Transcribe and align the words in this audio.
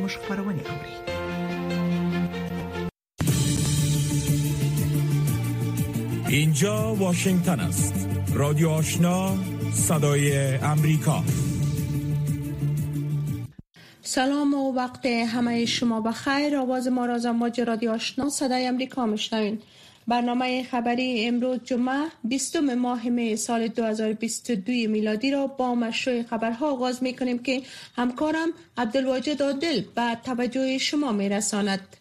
زموږ 0.00 0.16
خبرونه 0.16 0.62
اوري 0.72 0.94
اینجا 6.28 6.94
واشنگتن 6.94 7.60
است. 7.60 8.08
رادیو 8.34 8.68
آشنا 8.68 9.36
صدای 9.72 10.56
امریکا. 10.56 11.22
سلام 14.02 14.54
و 14.54 14.72
وقت 14.72 15.06
همه 15.06 15.64
شما 15.66 16.00
بخیر. 16.00 16.56
آواز 16.56 16.88
ما 16.88 17.06
را 17.06 17.14
از 17.14 17.26
امواج 17.26 17.60
رادیو 17.60 17.90
آشنا 17.90 18.28
صدای 18.28 18.66
امریکا 18.66 19.06
میشنوین. 19.06 19.58
برنامه 20.10 20.64
خبری 20.70 21.26
امروز 21.26 21.60
جمعه 21.64 22.08
20 22.24 22.56
ماه 22.56 23.08
می 23.08 23.36
سال 23.36 23.68
2022 23.68 24.72
میلادی 24.72 25.30
را 25.30 25.46
با 25.46 25.74
مشروع 25.74 26.22
خبرها 26.22 26.72
آغاز 26.72 27.02
می 27.02 27.16
کنیم 27.16 27.42
که 27.42 27.62
همکارم 27.96 28.48
عبدالواجد 28.76 29.42
عادل 29.42 29.80
به 29.80 30.18
توجه 30.24 30.78
شما 30.78 31.12
می 31.12 31.28
رساند. 31.28 31.96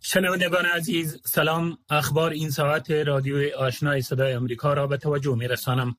شنوندگان 0.00 0.66
عزیز 0.66 1.20
سلام 1.24 1.78
اخبار 1.90 2.30
این 2.30 2.50
ساعت 2.50 2.90
رادیو 2.90 3.56
آشنای 3.58 4.02
صدای 4.02 4.32
امریکا 4.32 4.72
را 4.72 4.86
به 4.86 4.96
توجه 4.96 5.36
می 5.36 5.48
رسانم. 5.48 5.96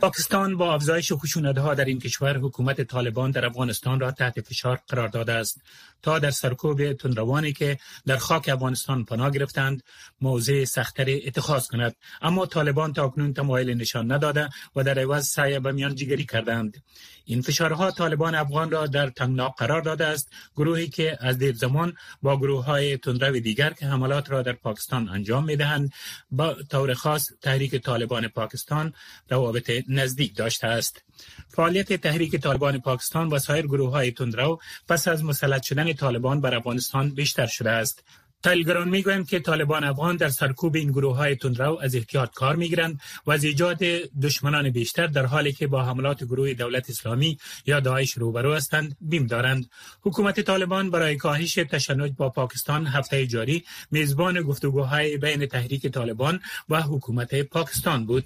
پاکستان 0.00 0.56
با 0.56 0.74
افزایش 0.74 1.12
خشونتها 1.12 1.74
در 1.74 1.84
این 1.84 1.98
کشور 1.98 2.38
حکومت 2.38 2.80
طالبان 2.80 3.30
در 3.30 3.46
افغانستان 3.46 4.00
را 4.00 4.10
تحت 4.10 4.40
فشار 4.40 4.80
قرار 4.88 5.08
داده 5.08 5.32
است 5.32 5.60
تا 6.02 6.18
در 6.18 6.30
سرکوب 6.30 6.92
تندروانی 6.92 7.52
که 7.52 7.78
در 8.06 8.16
خاک 8.16 8.48
افغانستان 8.48 9.04
پناه 9.04 9.30
گرفتند 9.30 9.82
موضع 10.20 10.64
سختتر 10.64 11.06
اتخاذ 11.26 11.66
کند. 11.66 11.96
اما 12.22 12.46
طالبان 12.46 12.92
تا 12.92 13.04
اکنون 13.04 13.32
تمایل 13.32 13.74
نشان 13.74 14.12
نداده 14.12 14.48
و 14.76 14.84
در 14.84 14.98
عوض 14.98 15.26
سعی 15.26 15.58
به 15.58 15.72
میانجیگری 15.72 16.24
کردند. 16.24 16.82
این 17.24 17.42
فشارها 17.42 17.90
طالبان 17.90 18.34
افغان 18.34 18.70
را 18.70 18.86
در 18.86 19.10
تنگنا 19.10 19.48
قرار 19.48 19.82
داده 19.82 20.06
است. 20.06 20.28
گروهی 20.56 20.88
که 20.88 21.18
از 21.20 21.38
دیر 21.38 21.54
زمان 21.54 21.94
با 22.22 22.36
گروه 22.36 22.64
های 22.64 22.96
تندرو 22.96 23.40
دیگر 23.40 23.72
که 23.72 23.86
حملات 23.86 24.30
را 24.30 24.42
در 24.42 24.52
پاکستان 24.52 25.08
انجام 25.08 25.44
می 25.44 25.56
دهند 25.56 25.92
با 26.30 26.56
طور 26.70 26.94
خاص 26.94 27.28
تحریک 27.42 27.76
طالبان 27.76 28.28
پاکستان 28.28 28.94
روابط 29.28 29.70
نزدیک 29.88 30.36
داشته 30.36 30.66
است. 30.66 31.02
فعالیت 31.48 31.92
تحریک 31.92 32.36
طالبان 32.36 32.78
پاکستان 32.78 33.28
و 33.28 33.38
سایر 33.38 33.66
گروه 33.66 33.90
های 33.90 34.10
تندرو 34.10 34.60
پس 34.88 35.08
از 35.08 35.24
مسلط 35.24 35.62
شدن 35.62 35.89
طالبان 35.94 36.40
بر 36.40 36.54
افغانستان 36.54 37.10
بیشتر 37.10 37.46
شده 37.46 37.70
است. 37.70 38.04
تلگران 38.42 38.88
می‌گویند 38.88 39.28
که 39.28 39.40
طالبان 39.40 39.84
افغان 39.84 40.16
در 40.16 40.28
سرکوب 40.28 40.76
این 40.76 40.90
گروه 40.90 41.16
های 41.16 41.36
تندرو 41.36 41.78
از 41.82 41.94
احتیاط 41.94 42.30
کار 42.34 42.56
می‌گیرند 42.56 43.00
و 43.26 43.30
از 43.30 43.44
ایجاد 43.44 43.78
دشمنان 44.22 44.70
بیشتر 44.70 45.06
در 45.06 45.26
حالی 45.26 45.52
که 45.52 45.66
با 45.66 45.82
حملات 45.84 46.24
گروه 46.24 46.54
دولت 46.54 46.90
اسلامی 46.90 47.38
یا 47.66 47.80
داعش 47.80 48.12
روبرو 48.12 48.54
هستند 48.54 48.96
بیم 49.00 49.26
دارند. 49.26 49.70
حکومت 50.02 50.40
طالبان 50.40 50.90
برای 50.90 51.16
کاهش 51.16 51.54
تشنج 51.54 52.12
با 52.16 52.30
پاکستان 52.30 52.86
هفته 52.86 53.26
جاری 53.26 53.64
میزبان 53.90 54.42
گفتگوهای 54.42 55.16
بین 55.16 55.46
تحریک 55.46 55.86
طالبان 55.86 56.40
و 56.68 56.82
حکومت 56.82 57.34
پاکستان 57.34 58.06
بود. 58.06 58.24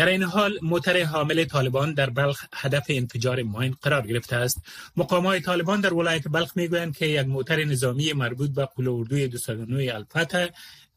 در 0.00 0.08
این 0.08 0.22
حال 0.22 0.58
موتر 0.62 1.02
حامل 1.04 1.44
طالبان 1.44 1.94
در 1.94 2.10
بلخ 2.10 2.44
هدف 2.54 2.86
انفجار 2.88 3.42
ماین 3.42 3.76
قرار 3.82 4.06
گرفته 4.06 4.36
است. 4.36 4.60
های 5.10 5.40
طالبان 5.40 5.80
در 5.80 5.94
ولایت 5.94 6.28
بلخ 6.28 6.56
می‌گویند 6.56 6.96
که 6.96 7.06
یک 7.06 7.26
موتر 7.26 7.64
نظامی 7.64 8.12
مربوط 8.12 8.50
به 8.50 8.64
قول 8.64 8.88
اردوی 8.88 9.28
209 9.28 9.94
الفتح 9.94 10.46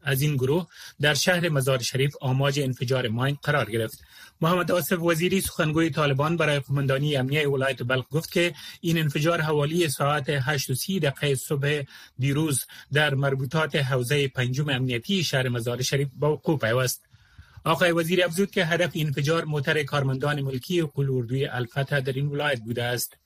از 0.01 0.21
این 0.21 0.35
گروه 0.35 0.67
در 1.01 1.13
شهر 1.13 1.49
مزار 1.49 1.81
شریف 1.81 2.15
آماج 2.21 2.59
انفجار 2.59 3.07
ماین 3.07 3.37
قرار 3.43 3.71
گرفت. 3.71 4.03
محمد 4.41 4.71
آصف 4.71 4.99
وزیری 4.99 5.41
سخنگوی 5.41 5.89
طالبان 5.89 6.37
برای 6.37 6.59
قماندانی 6.59 7.15
امنیه 7.15 7.49
ولایت 7.49 7.83
بلخ 7.83 8.05
گفت 8.11 8.31
که 8.31 8.53
این 8.81 8.97
انفجار 8.97 9.41
حوالی 9.41 9.89
ساعت 9.89 10.39
8:30 10.39 10.99
دقیقه 10.99 11.35
صبح 11.35 11.81
دیروز 12.19 12.65
در 12.93 13.15
مربوطات 13.15 13.75
حوزه 13.75 14.27
پنجم 14.27 14.69
امنیتی 14.69 15.23
شهر 15.23 15.49
مزار 15.49 15.81
شریف 15.81 16.07
با 16.19 16.33
وقوع 16.33 16.57
پیوست. 16.57 17.12
آقای 17.65 17.91
وزیر 17.91 18.25
افزود 18.25 18.51
که 18.51 18.65
هدف 18.65 18.91
انفجار 18.95 19.45
موتر 19.45 19.83
کارمندان 19.83 20.41
ملکی 20.41 20.81
قول 20.81 21.11
اردوی 21.11 21.45
الفتح 21.45 21.99
در 21.99 22.13
این 22.13 22.27
ولایت 22.27 22.59
بوده 22.59 22.83
است. 22.83 23.17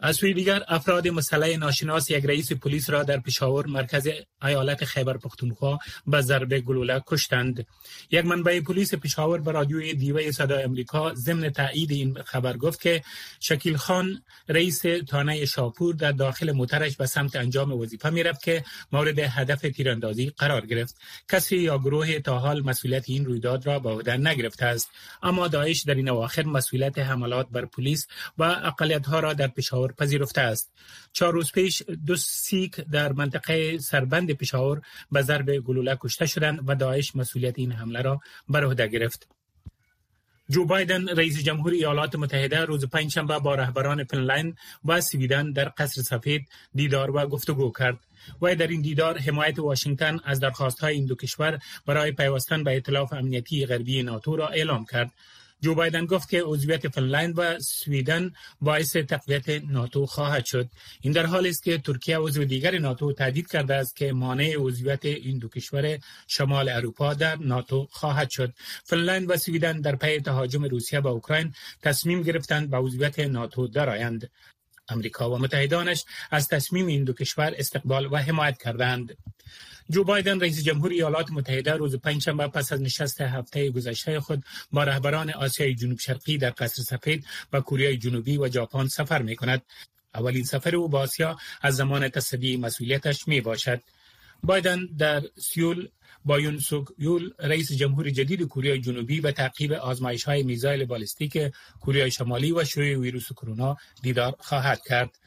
از 0.00 0.16
سوی 0.16 0.34
دیگر 0.34 0.62
افراد 0.68 1.08
مسلح 1.08 1.56
ناشناس 1.56 2.10
یک 2.10 2.24
رئیس 2.24 2.52
پلیس 2.52 2.90
را 2.90 3.02
در 3.02 3.20
پشاور 3.20 3.66
مرکز 3.66 4.08
ایالت 4.42 4.84
خیبر 4.84 5.16
پختونخوا 5.16 5.78
به 6.06 6.20
ضرب 6.20 6.58
گلوله 6.58 7.02
کشتند. 7.06 7.66
یک 8.10 8.24
منبع 8.24 8.60
پلیس 8.60 8.94
پشاور 8.94 9.40
به 9.40 9.52
رادیوی 9.52 9.94
دیوه 9.94 10.30
صدای 10.30 10.62
امریکا 10.62 11.14
ضمن 11.14 11.50
تایید 11.50 11.90
این 11.90 12.22
خبر 12.22 12.56
گفت 12.56 12.80
که 12.80 13.02
شکیل 13.40 13.76
خان 13.76 14.22
رئیس 14.48 14.82
تانه 15.08 15.44
شاپور 15.44 15.94
در 15.94 16.12
داخل 16.12 16.52
موترش 16.52 16.96
به 16.96 17.06
سمت 17.06 17.36
انجام 17.36 17.72
وظیفه 17.72 18.10
می‌رفت 18.10 18.42
که 18.42 18.64
مورد 18.92 19.18
هدف 19.18 19.60
تیراندازی 19.60 20.32
قرار 20.38 20.66
گرفت. 20.66 20.96
کسی 21.28 21.56
یا 21.56 21.78
گروه 21.78 22.18
تا 22.18 22.38
حال 22.38 22.62
مسئولیت 22.62 23.04
این 23.06 23.24
رویداد 23.24 23.66
را 23.66 23.78
به 23.78 23.90
عهده 23.90 24.16
نگرفته 24.16 24.66
است. 24.66 24.90
اما 25.22 25.48
داعش 25.48 25.82
در 25.82 25.94
این 25.94 26.08
اواخر 26.08 26.42
مسئولیت 26.42 26.98
حملات 26.98 27.48
بر 27.50 27.64
پلیس 27.64 28.06
و 28.38 28.42
اقلیت 28.42 29.06
ها 29.06 29.20
را 29.20 29.32
در 29.32 29.48
پشاور 29.48 29.85
پذیرفته 29.92 30.40
است. 30.40 30.72
چهار 31.12 31.32
روز 31.32 31.52
پیش 31.52 31.82
دو 32.06 32.16
سیک 32.16 32.76
در 32.76 33.12
منطقه 33.12 33.78
سربند 33.78 34.32
پشاور 34.32 34.82
به 35.12 35.22
ضرب 35.22 35.58
گلوله 35.58 35.98
کشته 36.00 36.26
شدند 36.26 36.60
و 36.66 36.74
داعش 36.74 37.16
مسئولیت 37.16 37.58
این 37.58 37.72
حمله 37.72 38.02
را 38.02 38.20
بر 38.48 38.64
عهده 38.64 38.88
گرفت. 38.88 39.28
جو 40.50 40.64
بایدن 40.64 41.08
رئیس 41.08 41.44
جمهور 41.44 41.72
ایالات 41.72 42.16
متحده 42.16 42.64
روز 42.64 42.84
پنجشنبه 42.84 43.38
با 43.38 43.54
رهبران 43.54 44.04
فنلند 44.04 44.56
و 44.84 45.00
سویدن 45.00 45.52
در 45.52 45.72
قصر 45.78 46.02
سفید 46.02 46.48
دیدار 46.74 47.16
و 47.16 47.26
گفتگو 47.26 47.72
کرد. 47.78 47.98
و 48.42 48.54
در 48.54 48.66
این 48.66 48.80
دیدار 48.80 49.18
حمایت 49.18 49.58
واشنگتن 49.58 50.18
از 50.24 50.40
درخواست 50.40 50.80
های 50.80 50.94
این 50.94 51.06
دو 51.06 51.14
کشور 51.14 51.58
برای 51.86 52.12
پیوستن 52.12 52.64
به 52.64 52.70
ائتلاف 52.70 53.12
امنیتی 53.12 53.66
غربی 53.66 54.02
ناتو 54.02 54.36
را 54.36 54.48
اعلام 54.48 54.84
کرد 54.84 55.12
جو 55.66 55.74
بایدن 55.74 56.06
گفت 56.06 56.28
که 56.28 56.42
عضویت 56.44 56.88
فنلند 56.88 57.34
و 57.36 57.58
سویدن 57.58 58.32
باعث 58.60 58.96
تقویت 58.96 59.48
ناتو 59.48 60.06
خواهد 60.06 60.44
شد. 60.44 60.68
این 61.00 61.12
در 61.12 61.26
حالی 61.26 61.48
است 61.48 61.62
که 61.62 61.78
ترکیه 61.78 62.18
عضو 62.18 62.44
دیگر 62.44 62.78
ناتو 62.78 63.12
تهدید 63.12 63.50
کرده 63.50 63.74
است 63.74 63.96
که 63.96 64.12
مانع 64.12 64.54
عضویت 64.56 65.04
این 65.04 65.38
دو 65.38 65.48
کشور 65.48 65.98
شمال 66.26 66.68
اروپا 66.68 67.14
در 67.14 67.36
ناتو 67.36 67.88
خواهد 67.90 68.30
شد. 68.30 68.52
فنلند 68.84 69.30
و 69.30 69.36
سویدن 69.36 69.80
در 69.80 69.96
پی 69.96 70.20
تهاجم 70.20 70.64
روسیه 70.64 71.00
به 71.00 71.08
اوکراین 71.08 71.54
تصمیم 71.82 72.22
گرفتند 72.22 72.70
به 72.70 72.76
عضویت 72.76 73.18
ناتو 73.18 73.66
درآیند. 73.66 74.30
امریکا 74.88 75.30
و 75.30 75.38
متحدانش 75.38 76.04
از 76.30 76.48
تصمیم 76.48 76.86
این 76.86 77.04
دو 77.04 77.12
کشور 77.12 77.54
استقبال 77.58 78.08
و 78.12 78.16
حمایت 78.16 78.62
کردند 78.62 79.16
جو 79.90 80.04
بایدن 80.04 80.40
رئیس 80.40 80.64
جمهور 80.64 80.90
ایالات 80.90 81.30
متحده 81.30 81.72
روز 81.72 81.96
پنجشنبه 81.96 82.46
پس 82.48 82.72
از 82.72 82.82
نشست 82.82 83.20
هفته 83.20 83.70
گذشته 83.70 84.20
خود 84.20 84.44
با 84.72 84.84
رهبران 84.84 85.30
آسیای 85.30 85.74
جنوب 85.74 85.98
شرقی 85.98 86.38
در 86.38 86.54
قصر 86.58 86.82
سفید 86.82 87.26
و 87.52 87.60
کوریای 87.60 87.96
جنوبی 87.96 88.36
و 88.36 88.50
ژاپن 88.50 88.86
سفر 88.86 89.22
می 89.22 89.36
کند. 89.36 89.62
اولین 90.14 90.44
سفر 90.44 90.76
او 90.76 90.88
به 90.88 90.98
آسیا 90.98 91.36
از 91.62 91.76
زمان 91.76 92.08
تصدی 92.08 92.56
مسئولیتش 92.56 93.28
می 93.28 93.40
باشد. 93.40 93.82
بایدن 94.42 94.86
در 94.98 95.22
سیول 95.38 95.88
با 96.24 96.40
یون 96.40 96.58
سوک 96.58 96.86
یول 96.98 97.30
رئیس 97.38 97.72
جمهور 97.72 98.10
جدید 98.10 98.46
کره 98.46 98.78
جنوبی 98.78 99.20
و 99.20 99.30
تعقیب 99.30 99.72
آزمایش 99.72 100.24
های 100.24 100.42
میزایل 100.42 100.84
بالستیک 100.84 101.38
کره 101.80 102.10
شمالی 102.10 102.52
و 102.52 102.64
شیوع 102.64 103.00
ویروس 103.00 103.32
کرونا 103.32 103.76
دیدار 104.02 104.34
خواهد 104.38 104.80
کرد. 104.86 105.18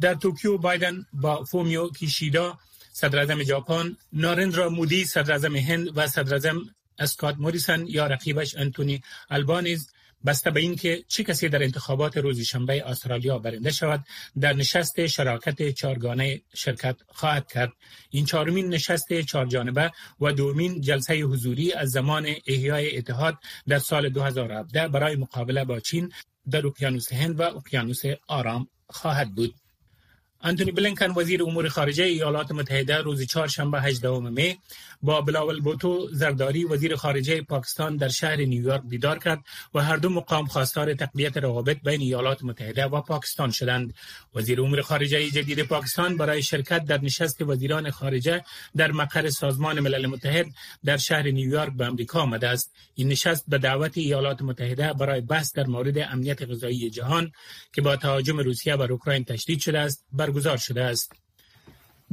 در 0.00 0.14
توکیو 0.14 0.58
بایدن 0.58 1.06
با 1.12 1.44
فومیو 1.44 1.88
کیشیدا 1.88 2.58
صدر 3.00 3.42
ژاپن 3.44 3.96
نارندرا 4.12 4.68
مودی 4.68 5.04
صدر 5.04 5.46
هند 5.56 5.98
و 5.98 6.06
صدر 6.06 6.54
اسکات 6.98 7.36
موریسن 7.38 7.86
یا 7.86 8.06
رقیبش 8.06 8.56
انتونی 8.56 9.02
البانیز 9.30 9.90
بسته 10.26 10.50
به 10.50 10.60
اینکه 10.60 11.04
چه 11.08 11.24
کسی 11.24 11.48
در 11.48 11.62
انتخابات 11.62 12.16
روز 12.16 12.40
شنبه 12.40 12.82
استرالیا 12.86 13.38
برنده 13.38 13.70
شود 13.70 14.04
در 14.40 14.52
نشست 14.52 15.06
شراکت 15.06 15.70
چهارگانه 15.70 16.42
شرکت 16.54 16.96
خواهد 17.08 17.52
کرد. 17.52 17.72
این 18.10 18.24
چهارمین 18.24 18.68
نشست 18.68 19.20
چهارجانبه 19.20 19.92
و 20.20 20.32
دومین 20.32 20.80
جلسه 20.80 21.14
حضوری 21.14 21.72
از 21.72 21.90
زمان 21.90 22.26
احیای 22.46 22.98
اتحاد 22.98 23.38
در 23.68 23.78
سال 23.78 24.08
2017 24.08 24.88
برای 24.88 25.16
مقابله 25.16 25.64
با 25.64 25.80
چین 25.80 26.12
در 26.50 26.66
اقیانوس 26.66 27.12
هند 27.12 27.40
و 27.40 27.42
اقیانوس 27.42 28.02
آرام 28.28 28.68
خواهد 28.88 29.34
بود. 29.34 29.54
انتونی 30.42 30.72
بلینکن 30.72 31.10
وزیر 31.10 31.42
امور 31.42 31.68
خارجه 31.68 32.04
ایالات 32.04 32.52
متحده 32.52 32.96
روز 32.96 33.22
چهارشنبه 33.22 33.80
18 33.80 34.18
می 34.18 34.58
با 35.02 35.20
بلاول 35.20 35.60
بوتو 35.60 36.08
زرداری 36.12 36.64
وزیر 36.64 36.96
خارجه 36.96 37.42
پاکستان 37.42 37.96
در 37.96 38.08
شهر 38.08 38.36
نیویورک 38.36 38.82
دیدار 38.88 39.18
کرد 39.18 39.44
و 39.74 39.80
هر 39.80 39.96
دو 39.96 40.08
مقام 40.08 40.46
خواستار 40.46 40.94
تقویت 40.94 41.36
روابط 41.36 41.76
بین 41.84 42.00
ایالات 42.00 42.44
متحده 42.44 42.86
و 42.86 43.00
پاکستان 43.00 43.50
شدند. 43.50 43.94
وزیر 44.34 44.60
امور 44.60 44.82
خارجه 44.82 45.30
جدید 45.30 45.62
پاکستان 45.62 46.16
برای 46.16 46.42
شرکت 46.42 46.84
در 46.84 47.00
نشست 47.00 47.42
وزیران 47.42 47.90
خارجه 47.90 48.44
در 48.76 48.92
مقر 48.92 49.30
سازمان 49.30 49.80
ملل 49.80 50.06
متحد 50.06 50.46
در 50.84 50.96
شهر 50.96 51.22
نیویورک 51.22 51.72
به 51.76 51.86
امریکا 51.86 52.20
آمده 52.20 52.48
است. 52.48 52.72
این 52.94 53.08
نشست 53.08 53.44
به 53.48 53.58
دعوت 53.58 53.98
ایالات 53.98 54.42
متحده 54.42 54.92
برای 54.92 55.20
بحث 55.20 55.52
در 55.52 55.66
مورد 55.66 55.98
امنیت 55.98 56.50
غذایی 56.50 56.90
جهان 56.90 57.32
که 57.74 57.82
با 57.82 57.96
تهاجم 57.96 58.38
روسیه 58.38 58.76
بر 58.76 58.92
اوکراین 58.92 59.24
تشدید 59.24 59.60
شده 59.60 59.78
است. 59.78 60.04
برگزار 60.26 60.56
شده 60.56 60.82
است. 60.82 61.12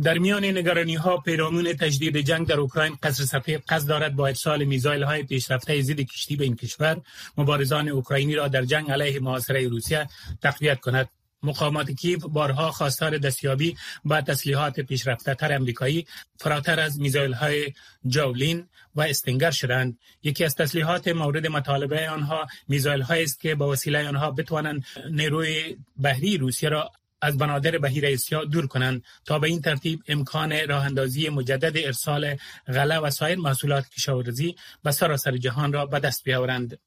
در 0.04 0.18
میان 0.18 0.46
نگرانی 0.46 0.96
ها 0.96 1.18
پیرامون 1.18 1.74
تجدید 1.74 2.18
جنگ 2.18 2.48
در 2.48 2.60
اوکراین 2.60 2.98
قصر 3.04 3.24
سفید 3.24 3.64
قصد 3.70 3.88
دارد 3.88 4.16
با 4.16 4.28
ارسال 4.28 4.64
میزایل 4.64 5.04
های 5.04 5.24
پیشرفته 5.24 5.82
ضد 5.82 6.00
کشتی 6.02 6.36
به 6.36 6.44
این 6.44 6.56
کشور 6.56 7.02
مبارزان 7.38 7.90
اوکراینی 7.90 8.36
را 8.36 8.48
در 8.48 8.66
جنگ 8.66 8.92
علیه 8.92 9.20
محاصره 9.20 9.68
روسیه 9.68 10.08
تقویت 10.42 10.80
کند. 10.80 11.10
مقامات 11.44 11.92
کیف 11.92 12.24
بارها 12.24 12.72
خواستار 12.72 13.18
دستیابی 13.18 13.78
به 14.06 14.22
تسلیحات 14.22 14.80
پیشرفته 14.80 15.36
تر 15.36 15.54
امریکایی 15.54 16.08
فراتر 16.40 16.80
از 16.80 17.00
میزایل 17.00 17.34
های 17.34 17.74
جاولین 18.08 18.68
و 18.96 19.02
استنگر 19.02 19.52
شدند 19.52 19.98
یکی 20.24 20.44
از 20.46 20.56
تسلیحات 20.56 21.08
مورد 21.08 21.48
مطالبه 21.48 22.10
آنها 22.10 22.48
میزایل 22.68 23.02
است 23.10 23.40
که 23.40 23.56
با 23.56 23.70
وسیله 23.70 24.08
آنها 24.08 24.32
بتوانند 24.32 24.84
نیروی 25.12 25.78
بحری 25.98 26.38
روسیه 26.38 26.70
را 26.70 26.92
از 27.24 27.38
بنادر 27.38 27.78
بهیر 27.78 28.06
اسیا 28.06 28.46
دور 28.46 28.68
کنند 28.68 29.04
تا 29.26 29.40
به 29.40 29.48
این 29.48 29.62
ترتیب 29.62 30.00
امکان 30.08 30.68
راه 30.68 30.86
اندازی 30.86 31.30
مجدد 31.30 31.86
ارسال 31.86 32.38
غله 32.68 32.98
و 32.98 33.10
سایر 33.10 33.38
محصولات 33.38 33.90
کشاورزی 33.90 34.56
به 34.84 34.92
سراسر 34.92 35.38
جهان 35.38 35.74
را 35.74 35.86
به 35.86 36.00
دست 36.00 36.24
بیاورند. 36.24 36.80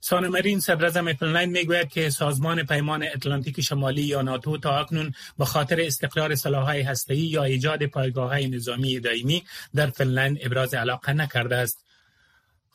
سانمرین 0.00 0.60
صدر 0.60 1.12
فنلند 1.12 1.48
می‌گوید 1.48 1.88
که 1.88 2.10
سازمان 2.10 2.66
پیمان 2.66 3.02
اتلانتیک 3.02 3.60
شمالی 3.60 4.02
یا 4.02 4.22
ناتو 4.22 4.58
تا 4.58 4.78
اکنون 4.78 5.12
به 5.38 5.44
خاطر 5.44 5.80
استقرار 5.80 6.34
سلاحهای 6.34 6.82
هسته‌ای 6.82 7.20
یا 7.20 7.44
ایجاد 7.44 7.86
پایگاه 7.86 8.40
نظامی 8.40 9.00
دائمی 9.00 9.44
در 9.74 9.90
فنلند 9.90 10.38
ابراز 10.40 10.74
علاقه 10.74 11.12
نکرده 11.12 11.56
است. 11.56 11.87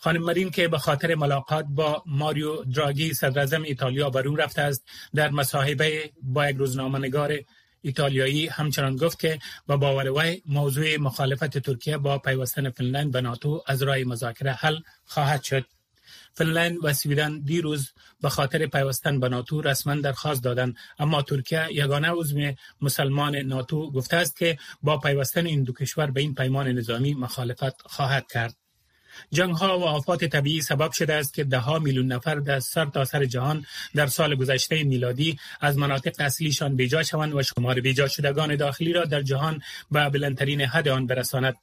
خانم 0.03 0.23
مرین 0.23 0.51
که 0.51 0.67
به 0.67 0.77
خاطر 0.77 1.15
ملاقات 1.15 1.65
با 1.69 2.03
ماریو 2.05 2.63
دراگی 2.63 3.13
صدر 3.13 3.61
ایتالیا 3.61 4.09
برون 4.09 4.37
رفته 4.37 4.61
است 4.61 4.83
در 5.15 5.29
مصاحبه 5.29 6.11
با 6.23 6.49
یک 6.49 6.55
روزنامه‌نگار 6.57 7.33
ایتالیایی 7.81 8.47
همچنان 8.47 8.95
گفت 8.95 9.19
که 9.19 9.39
با 9.67 9.77
باور 9.77 10.11
وی 10.11 10.41
موضوع 10.45 10.97
مخالفت 10.97 11.57
ترکیه 11.57 11.97
با 11.97 12.17
پیوستن 12.17 12.69
فنلند 12.69 13.11
به 13.11 13.21
ناتو 13.21 13.63
از 13.67 13.83
رای 13.83 14.03
مذاکره 14.03 14.51
حل 14.51 14.77
خواهد 15.05 15.43
شد. 15.43 15.65
فنلند 16.33 16.77
و 16.83 16.93
سویدن 16.93 17.39
دیروز 17.39 17.91
به 18.21 18.29
خاطر 18.29 18.65
پیوستن 18.65 19.19
به 19.19 19.29
ناتو 19.29 19.61
رسما 19.61 19.95
درخواست 19.95 20.43
دادند 20.43 20.75
اما 20.99 21.21
ترکیه 21.21 21.67
یگانه 21.71 22.11
عضو 22.11 22.51
مسلمان 22.81 23.35
ناتو 23.35 23.91
گفته 23.91 24.17
است 24.17 24.37
که 24.37 24.57
با 24.81 24.97
پیوستن 24.97 25.45
این 25.45 25.63
دو 25.63 25.73
کشور 25.73 26.11
به 26.11 26.21
این 26.21 26.35
پیمان 26.35 26.67
نظامی 26.67 27.13
مخالفت 27.13 27.81
خواهد 27.81 28.31
کرد. 28.31 28.62
جنگ 29.31 29.55
ها 29.55 29.79
و 29.79 29.83
آفات 29.83 30.25
طبیعی 30.25 30.61
سبب 30.61 30.91
شده 30.91 31.13
است 31.13 31.33
که 31.33 31.43
ده 31.43 31.57
ها 31.57 31.79
میلیون 31.79 32.11
نفر 32.11 32.35
در 32.35 32.59
سر 32.59 32.85
تا 32.85 33.05
سر 33.05 33.25
جهان 33.25 33.65
در 33.95 34.07
سال 34.07 34.35
گذشته 34.35 34.83
میلادی 34.83 35.39
از 35.61 35.77
مناطق 35.77 36.15
اصلیشان 36.19 36.75
بیجا 36.75 37.03
شوند 37.03 37.35
و 37.35 37.43
شمار 37.43 37.81
بیجا 37.81 38.07
شدگان 38.07 38.55
داخلی 38.55 38.93
را 38.93 39.05
در 39.05 39.21
جهان 39.21 39.61
به 39.91 40.09
بلندترین 40.09 40.61
حد 40.61 40.87
آن 40.87 41.07
برساند 41.07 41.55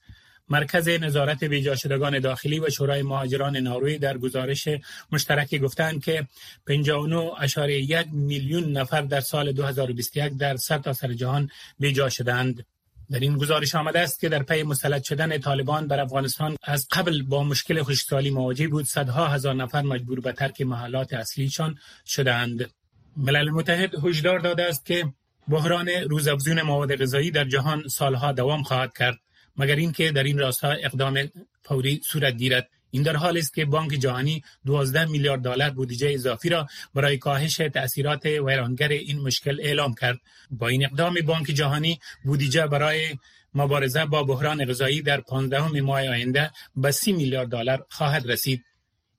مرکز 0.50 0.88
نظارت 0.88 1.44
بیجا 1.44 1.76
شدگان 1.76 2.18
داخلی 2.18 2.60
و 2.60 2.70
شورای 2.70 3.02
مهاجران 3.02 3.56
ناروی 3.56 3.98
در 3.98 4.18
گزارش 4.18 4.68
مشترکی 5.12 5.58
گفتند 5.58 6.04
که 6.04 6.26
59.1 6.70 8.06
میلیون 8.12 8.72
نفر 8.72 9.02
در 9.02 9.20
سال 9.20 9.52
2021 9.52 10.32
در 10.38 10.56
سر 10.56 10.92
سر 10.92 11.12
جهان 11.12 11.50
بیجا 11.78 12.08
شدند. 12.08 12.66
در 13.10 13.20
این 13.20 13.36
گزارش 13.38 13.74
آمده 13.74 14.00
است 14.00 14.20
که 14.20 14.28
در 14.28 14.42
پی 14.42 14.62
مسلط 14.62 15.02
شدن 15.02 15.38
طالبان 15.38 15.86
بر 15.86 16.00
افغانستان 16.00 16.56
از 16.62 16.88
قبل 16.92 17.22
با 17.22 17.44
مشکل 17.44 17.82
خشکسالی 17.82 18.30
مواجه 18.30 18.68
بود 18.68 18.84
صدها 18.84 19.28
هزار 19.28 19.54
نفر 19.54 19.82
مجبور 19.82 20.20
به 20.20 20.32
ترک 20.32 20.60
محلات 20.60 21.12
اصلیشان 21.12 21.78
شدند 22.06 22.70
ملل 23.16 23.50
متحد 23.50 24.04
هشدار 24.04 24.38
داده 24.38 24.62
است 24.62 24.86
که 24.86 25.12
بحران 25.48 25.88
روزافزون 25.88 26.62
مواد 26.62 26.96
غذایی 26.96 27.30
در 27.30 27.44
جهان 27.44 27.88
سالها 27.88 28.32
دوام 28.32 28.62
خواهد 28.62 28.96
کرد 28.96 29.18
مگر 29.56 29.76
اینکه 29.76 30.12
در 30.12 30.22
این 30.22 30.38
راستا 30.38 30.70
اقدام 30.70 31.30
فوری 31.62 32.00
صورت 32.04 32.34
گیرد. 32.34 32.68
این 32.90 33.02
در 33.02 33.16
حالی 33.16 33.38
است 33.38 33.54
که 33.54 33.64
بانک 33.64 33.90
جهانی 33.90 34.42
12 34.66 35.04
میلیارد 35.04 35.40
دلار 35.40 35.70
بودجه 35.70 36.10
اضافی 36.10 36.48
را 36.48 36.66
برای 36.94 37.18
کاهش 37.18 37.56
تاثیرات 37.56 38.26
ویرانگر 38.26 38.88
این 38.88 39.20
مشکل 39.20 39.60
اعلام 39.60 39.94
کرد. 39.94 40.18
با 40.50 40.68
این 40.68 40.84
اقدام 40.84 41.14
بانک 41.26 41.46
جهانی 41.46 42.00
بودجه 42.24 42.66
برای 42.66 43.18
مبارزه 43.54 44.04
با 44.04 44.24
بحران 44.24 44.64
غذایی 44.64 45.02
در 45.02 45.20
15 45.20 45.80
ماه 45.80 46.00
آینده 46.00 46.50
به 46.76 46.90
30 46.90 47.12
میلیارد 47.12 47.48
دلار 47.48 47.86
خواهد 47.88 48.30
رسید. 48.30 48.64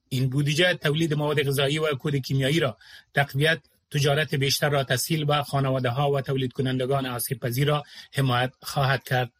این 0.08 0.30
بودجه 0.30 0.74
تولید 0.74 1.14
مواد 1.14 1.42
غذایی 1.42 1.78
و 1.78 1.94
کود 1.94 2.16
کیمیایی 2.16 2.60
را 2.60 2.76
تقویت 3.14 3.60
تجارت 3.90 4.34
بیشتر 4.34 4.68
را 4.68 4.84
تسهیل 4.84 5.24
به 5.24 5.42
خانواده 5.42 5.88
ها 5.88 6.10
و 6.10 6.20
تولید 6.20 6.52
کنندگان 6.52 7.06
آسیب 7.06 7.40
پذیر 7.40 7.68
را 7.68 7.82
حمایت 8.12 8.52
خواهد 8.62 9.02
کرد. 9.04 9.32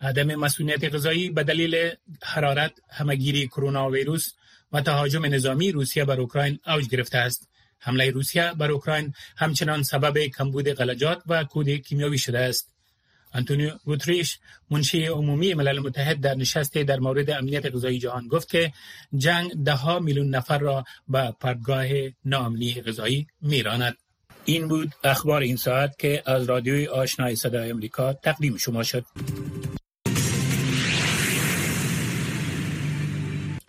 عدم 0.00 0.34
مسئولیت 0.34 0.94
غذایی 0.94 1.30
به 1.30 1.44
دلیل 1.44 1.90
حرارت 2.22 2.72
همگیری 2.90 3.46
کرونا 3.46 3.88
ویروس 3.90 4.32
و 4.72 4.80
تهاجم 4.80 5.26
نظامی 5.26 5.72
روسیه 5.72 6.04
بر 6.04 6.20
اوکراین 6.20 6.58
اوج 6.66 6.88
گرفته 6.88 7.18
است. 7.18 7.48
حمله 7.78 8.10
روسیه 8.10 8.52
بر 8.56 8.70
اوکراین 8.70 9.14
همچنان 9.36 9.82
سبب 9.82 10.18
کمبود 10.18 10.68
غلجات 10.68 11.22
و 11.26 11.44
کود 11.44 11.68
کیمیاوی 11.68 12.18
شده 12.18 12.38
است. 12.38 12.72
انتونیو 13.32 13.70
گوتریش 13.84 14.38
منشی 14.70 15.06
عمومی 15.06 15.54
ملل 15.54 15.78
متحد 15.78 16.20
در 16.20 16.34
نشست 16.34 16.78
در 16.78 16.98
مورد 16.98 17.30
امنیت 17.30 17.66
غذایی 17.66 17.98
جهان 17.98 18.28
گفت 18.28 18.48
که 18.48 18.72
جنگ 19.16 19.64
ده 19.64 19.72
ها 19.72 19.98
میلیون 19.98 20.34
نفر 20.34 20.58
را 20.58 20.84
به 21.08 21.34
پرگاه 21.40 21.86
ناامنی 22.24 22.82
غذایی 22.82 23.26
میراند. 23.40 23.96
این 24.44 24.68
بود 24.68 24.94
اخبار 25.04 25.40
این 25.42 25.56
ساعت 25.56 25.98
که 25.98 26.22
از 26.26 26.44
رادیوی 26.48 26.86
آشنای 26.86 27.36
صدای 27.36 27.70
امریکا 27.70 28.12
تقدیم 28.12 28.56
شما 28.56 28.82
شد. 28.82 29.04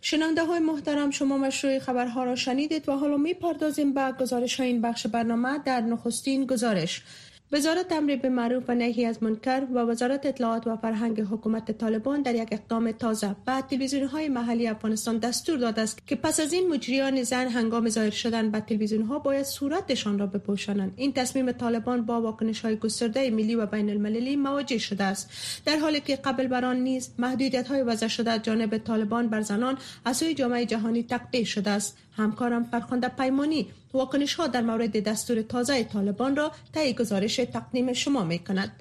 شنونده 0.09 0.45
های 0.45 0.59
محترم 0.59 1.11
شما 1.11 1.37
مشروع 1.37 1.79
خبرها 1.79 2.23
را 2.23 2.35
شنیدید 2.35 2.89
و 2.89 2.91
حالا 2.91 3.17
می 3.17 3.33
پردازیم 3.33 3.93
به 3.93 4.11
گزارش 4.19 4.59
های 4.59 4.67
این 4.67 4.81
بخش 4.81 5.07
برنامه. 5.07 5.59
در 5.65 5.81
نخستین 5.81 6.45
گزارش 6.45 7.01
وزارت 7.51 7.91
امر 7.91 8.15
به 8.15 8.29
معروف 8.29 8.63
و 8.67 8.75
نهی 8.75 9.05
از 9.05 9.23
منکر 9.23 9.67
و 9.73 9.77
وزارت 9.79 10.25
اطلاعات 10.25 10.67
و 10.67 10.77
فرهنگ 10.77 11.21
حکومت 11.21 11.71
طالبان 11.71 12.21
در 12.21 12.35
یک 12.35 12.47
اقدام 12.51 12.91
تازه 12.91 13.35
به 13.45 13.61
تلویزیون 13.69 14.07
های 14.07 14.29
محلی 14.29 14.67
افغانستان 14.67 15.17
دستور 15.17 15.57
داده 15.57 15.81
است 15.81 16.07
که 16.07 16.15
پس 16.15 16.39
از 16.39 16.53
این 16.53 16.67
مجریان 16.67 17.23
زن 17.23 17.47
هنگام 17.47 17.89
ظاهر 17.89 18.09
شدن 18.09 18.51
به 18.51 18.59
تلویزیون 18.59 19.01
ها 19.01 19.19
باید 19.19 19.45
صورتشان 19.45 20.19
را 20.19 20.27
بپوشانند. 20.27 20.93
این 20.95 21.13
تصمیم 21.13 21.51
طالبان 21.51 22.05
با 22.05 22.21
واکنش 22.21 22.61
های 22.61 22.75
گسترده 22.75 23.29
ملی 23.29 23.55
و 23.55 23.65
بین 23.65 23.89
المللی 23.89 24.35
مواجه 24.35 24.77
شده 24.77 25.03
است. 25.03 25.29
در 25.65 25.77
حالی 25.77 26.01
که 26.01 26.15
قبل 26.15 26.47
بر 26.47 26.65
آن 26.65 26.77
نیز 26.77 27.09
محدودیت 27.17 27.67
های 27.67 27.81
وضع 27.81 28.07
شده 28.07 28.31
از 28.31 28.41
جانب 28.41 28.77
طالبان 28.77 29.27
بر 29.27 29.41
زنان 29.41 29.77
از 30.05 30.17
سوی 30.17 30.33
جامعه 30.33 30.65
جهانی 30.65 31.03
تقطیع 31.03 31.43
شده 31.43 31.69
است. 31.69 31.97
همکارم 32.19 32.63
فرخنده 32.63 33.07
پیمانی 33.07 33.67
واکنش 33.93 34.35
ها 34.35 34.47
در 34.47 34.61
مورد 34.61 35.03
دستور 35.03 35.41
تازه 35.41 35.83
طالبان 35.83 36.35
را 36.35 36.51
طی 36.73 36.93
گزارش 36.93 37.35
تقدیم 37.35 37.93
شما 37.93 38.23
می 38.23 38.39
کند. 38.39 38.71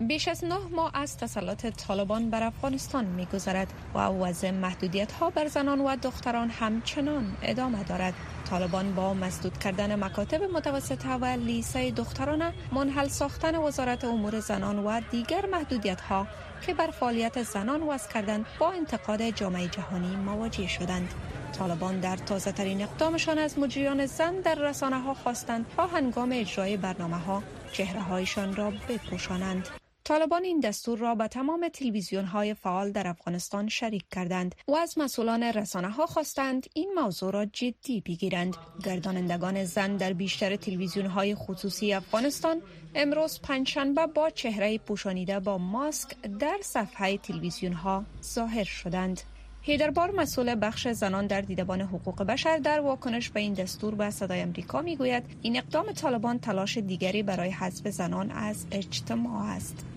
بیش 0.00 0.28
از 0.28 0.44
نه 0.44 0.58
ماه 0.72 0.90
از 0.94 1.16
تسلط 1.16 1.66
طالبان 1.66 2.30
بر 2.30 2.42
افغانستان 2.42 3.04
می 3.04 3.26
گذرد 3.26 3.72
و 3.94 3.98
وضع 3.98 4.50
محدودیت 4.50 5.12
ها 5.12 5.30
بر 5.30 5.48
زنان 5.48 5.80
و 5.80 5.96
دختران 5.96 6.50
همچنان 6.50 7.36
ادامه 7.42 7.84
دارد. 7.84 8.14
طالبان 8.50 8.94
با 8.94 9.14
مسدود 9.14 9.58
کردن 9.58 10.04
مکاتب 10.04 10.42
متوسطه 10.42 11.08
و 11.08 11.24
لیسه 11.24 11.90
دخترانه 11.90 12.52
منحل 12.72 13.08
ساختن 13.08 13.56
وزارت 13.56 14.04
امور 14.04 14.40
زنان 14.40 14.78
و 14.78 15.00
دیگر 15.10 15.46
محدودیت 15.46 16.00
ها 16.00 16.26
که 16.60 16.74
بر 16.74 16.90
فعالیت 16.90 17.42
زنان 17.42 17.82
وضع 17.82 18.12
کردند 18.12 18.46
با 18.58 18.72
انتقاد 18.72 19.30
جامعه 19.30 19.68
جهانی 19.68 20.16
مواجه 20.16 20.68
شدند. 20.68 21.14
طالبان 21.58 22.00
در 22.00 22.16
تازه 22.16 22.52
ترین 22.52 22.82
اقدامشان 22.82 23.38
از 23.38 23.58
مجریان 23.58 24.06
زن 24.06 24.40
در 24.40 24.54
رسانه 24.54 25.00
ها 25.00 25.14
خواستند 25.14 25.66
تا 25.76 25.86
هنگام 25.86 26.30
اجرای 26.32 26.76
برنامه 26.76 27.16
ها 27.16 27.42
چهره 27.72 28.00
هایشان 28.00 28.56
را 28.56 28.72
بپوشانند. 28.88 29.68
طالبان 30.06 30.44
این 30.44 30.60
دستور 30.60 30.98
را 30.98 31.14
به 31.14 31.28
تمام 31.28 31.68
تلویزیون 31.68 32.24
های 32.24 32.54
فعال 32.54 32.92
در 32.92 33.06
افغانستان 33.06 33.68
شریک 33.68 34.04
کردند 34.12 34.54
و 34.68 34.74
از 34.74 34.98
مسئولان 34.98 35.42
رسانه 35.42 35.88
ها 35.88 36.06
خواستند 36.06 36.66
این 36.74 36.92
موضوع 36.96 37.32
را 37.32 37.44
جدی 37.44 38.00
بگیرند. 38.00 38.56
گردانندگان 38.84 39.64
زن 39.64 39.96
در 39.96 40.12
بیشتر 40.12 40.56
تلویزیون 40.56 41.06
های 41.06 41.34
خصوصی 41.34 41.92
افغانستان 41.92 42.62
امروز 42.94 43.40
پنجشنبه 43.40 44.06
با 44.06 44.30
چهره 44.30 44.78
پوشانیده 44.78 45.40
با 45.40 45.58
ماسک 45.58 46.20
در 46.20 46.58
صفحه 46.62 47.18
تلویزیون 47.18 47.72
ها 47.72 48.04
ظاهر 48.22 48.64
شدند. 48.64 49.20
هیدربار 49.62 50.10
مسئول 50.10 50.56
بخش 50.60 50.88
زنان 50.88 51.26
در 51.26 51.40
دیدبان 51.40 51.80
حقوق 51.80 52.22
بشر 52.22 52.58
در 52.58 52.80
واکنش 52.80 53.30
به 53.30 53.40
این 53.40 53.54
دستور 53.54 53.94
به 53.94 54.10
صدای 54.10 54.40
امریکا 54.40 54.82
می‌گوید 54.82 55.22
این 55.42 55.56
اقدام 55.56 55.92
طالبان 55.92 56.38
تلاش 56.38 56.78
دیگری 56.78 57.22
برای 57.22 57.50
حذف 57.50 57.88
زنان 57.88 58.30
از 58.30 58.66
اجتماع 58.70 59.42
است. 59.42 59.95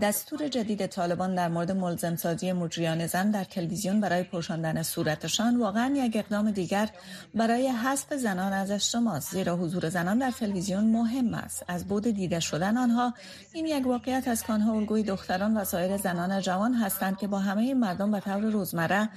دستور 0.00 0.48
جدید 0.48 0.86
طالبان 0.86 1.34
در 1.34 1.48
مورد 1.48 1.72
ملزم 1.72 2.16
سازی 2.16 2.52
مجریان 2.52 3.06
زن 3.06 3.30
در 3.30 3.44
تلویزیون 3.44 4.00
برای 4.00 4.22
پوشاندن 4.22 4.82
صورتشان 4.82 5.60
واقعا 5.60 5.94
یک 5.96 6.16
اقدام 6.16 6.50
دیگر 6.50 6.88
برای 7.34 7.68
حذف 7.68 8.14
زنان 8.14 8.52
از 8.52 8.70
اجتماع 8.70 9.18
زیرا 9.18 9.56
حضور 9.56 9.88
زنان 9.88 10.18
در 10.18 10.30
تلویزیون 10.30 10.84
مهم 10.84 11.34
است. 11.34 11.64
از 11.68 11.88
بود 11.88 12.02
دیده 12.02 12.40
شدن 12.40 12.76
آنها 12.76 13.14
این 13.52 13.66
یک 13.66 13.86
واقعیت 13.86 14.28
از 14.28 14.44
کانها 14.44 14.72
الگوی 14.72 15.02
دختران 15.02 15.56
و 15.56 15.64
سایر 15.64 15.96
زنان 15.96 16.40
جوان 16.40 16.74
هستند 16.74 17.18
که 17.18 17.26
با 17.26 17.38
همه 17.38 17.74
مردم 17.74 18.10
به 18.10 18.20
طور 18.20 18.40
روزمره 18.40 19.08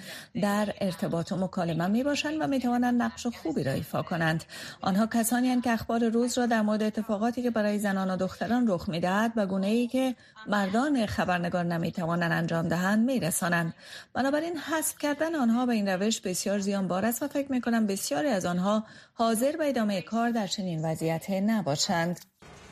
در 0.41 0.73
ارتباط 0.81 1.31
و 1.31 1.35
مکالمه 1.35 1.87
می 1.87 2.03
باشند 2.03 2.41
و 2.41 2.47
می 2.47 2.59
توانند 2.59 3.01
نقش 3.01 3.27
خوبی 3.27 3.63
را 3.63 3.71
ایفا 3.71 4.01
کنند. 4.01 4.43
آنها 4.81 5.07
کسانی 5.07 5.61
که 5.61 5.71
اخبار 5.71 6.09
روز 6.09 6.37
را 6.37 6.45
در 6.45 6.61
مورد 6.61 6.83
اتفاقاتی 6.83 7.43
که 7.43 7.49
برای 7.49 7.79
زنان 7.79 8.09
و 8.09 8.17
دختران 8.17 8.67
رخ 8.67 8.89
می‌دهد 8.97 9.33
و 9.35 9.45
گونه 9.45 9.67
ای 9.67 9.87
که 9.87 10.15
مردان 10.47 11.05
خبرنگار 11.05 11.63
نمی‌توانند 11.63 12.31
انجام 12.31 12.67
دهند 12.67 13.05
میرسانند. 13.05 13.73
بنابراین 14.13 14.57
حذف 14.57 14.97
کردن 14.97 15.35
آنها 15.35 15.65
به 15.65 15.73
این 15.73 15.87
روش 15.87 16.21
بسیار 16.21 16.59
زیان 16.59 16.87
بار 16.87 17.05
است 17.05 17.23
و 17.23 17.27
فکر 17.27 17.51
می 17.51 17.61
کنم 17.61 17.87
بسیاری 17.87 18.27
از 18.27 18.45
آنها 18.45 18.83
حاضر 19.13 19.57
به 19.57 19.69
ادامه 19.69 20.01
کار 20.01 20.31
در 20.31 20.47
چنین 20.47 20.85
وضعیت 20.85 21.29
نباشند. 21.29 22.19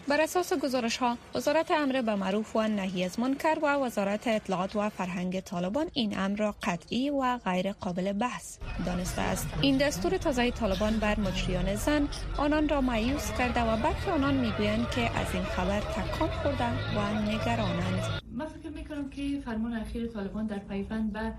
بر 0.07 0.21
اساس 0.21 0.53
گزارش 0.53 0.97
ها 0.97 1.17
وزارت 1.35 1.71
امر 1.71 2.01
به 2.01 2.15
معروف 2.15 2.55
و 2.55 2.67
نهی 2.67 3.03
از 3.03 3.19
منکر 3.19 3.57
و 3.61 3.65
وزارت 3.65 4.27
اطلاعات 4.27 4.75
و 4.75 4.89
فرهنگ 4.89 5.39
طالبان 5.39 5.87
این 5.93 6.19
امر 6.19 6.37
را 6.37 6.55
قطعی 6.63 7.09
و 7.09 7.37
غیر 7.37 7.71
قابل 7.71 8.13
بحث 8.13 8.57
دانسته 8.85 9.21
است. 9.21 9.47
این 9.61 9.77
دستور 9.77 10.17
تازه 10.17 10.51
طالبان 10.51 10.99
بر 10.99 11.19
مجریان 11.19 11.75
زن 11.75 12.07
آنان 12.37 12.69
را 12.69 12.81
مایوس 12.81 13.31
کرده 13.37 13.61
و 13.61 13.77
برخی 13.77 14.11
آنان 14.11 14.33
می‌گویند 14.33 14.89
که 14.89 15.01
از 15.01 15.27
این 15.33 15.43
خبر 15.43 15.79
تکان 15.79 16.29
خورده 16.29 16.69
و 16.97 17.21
نگرانند. 17.21 18.21
من 18.31 18.45
فکر 18.45 18.69
می‌کنم 18.69 19.09
که 19.09 19.41
فرمان 19.45 19.73
اخیر 19.73 20.07
طالبان 20.07 20.45
در 20.45 20.59
پیوند 20.59 21.13
به 21.13 21.33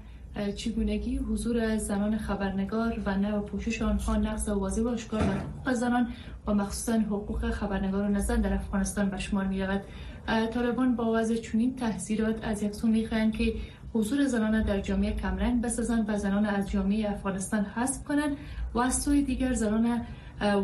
چگونگی 0.56 1.16
حضور 1.16 1.76
زنان 1.76 2.18
خبرنگار 2.18 3.02
و 3.06 3.18
نه 3.18 3.34
و 3.34 3.40
پوشش 3.42 3.82
آنها 3.82 4.16
نقض 4.16 4.48
واضح 4.48 4.82
و 4.82 4.88
آشکار 4.88 5.22
و 5.22 5.24
حقوق 5.24 5.72
زنان 5.72 6.08
و 6.46 6.54
مخصوصا 6.54 6.92
حقوق 6.92 7.50
خبرنگاران 7.50 8.20
زن 8.20 8.40
در 8.40 8.52
افغانستان 8.52 9.10
به 9.10 9.18
شمار 9.18 9.46
می 9.46 9.62
رود 9.62 9.82
طالبان 10.26 10.96
با 10.96 11.12
وضع 11.12 11.36
چنین 11.36 11.76
تحذیرات 11.76 12.44
از 12.44 12.62
یک 12.62 12.74
سو 12.74 12.86
می‌خواهند 12.86 13.32
که 13.32 13.54
حضور 13.94 14.26
زنان 14.26 14.62
در 14.62 14.80
جامعه 14.80 15.12
کمرنگ 15.12 15.62
بسازند 15.62 16.10
و 16.10 16.18
زنان 16.18 16.46
از 16.46 16.70
جامعه 16.70 17.10
افغانستان 17.10 17.64
حذف 17.64 18.04
کنند 18.04 18.36
و 18.74 18.78
از 18.78 19.02
سوی 19.02 19.22
دیگر 19.22 19.52
زنان 19.52 20.02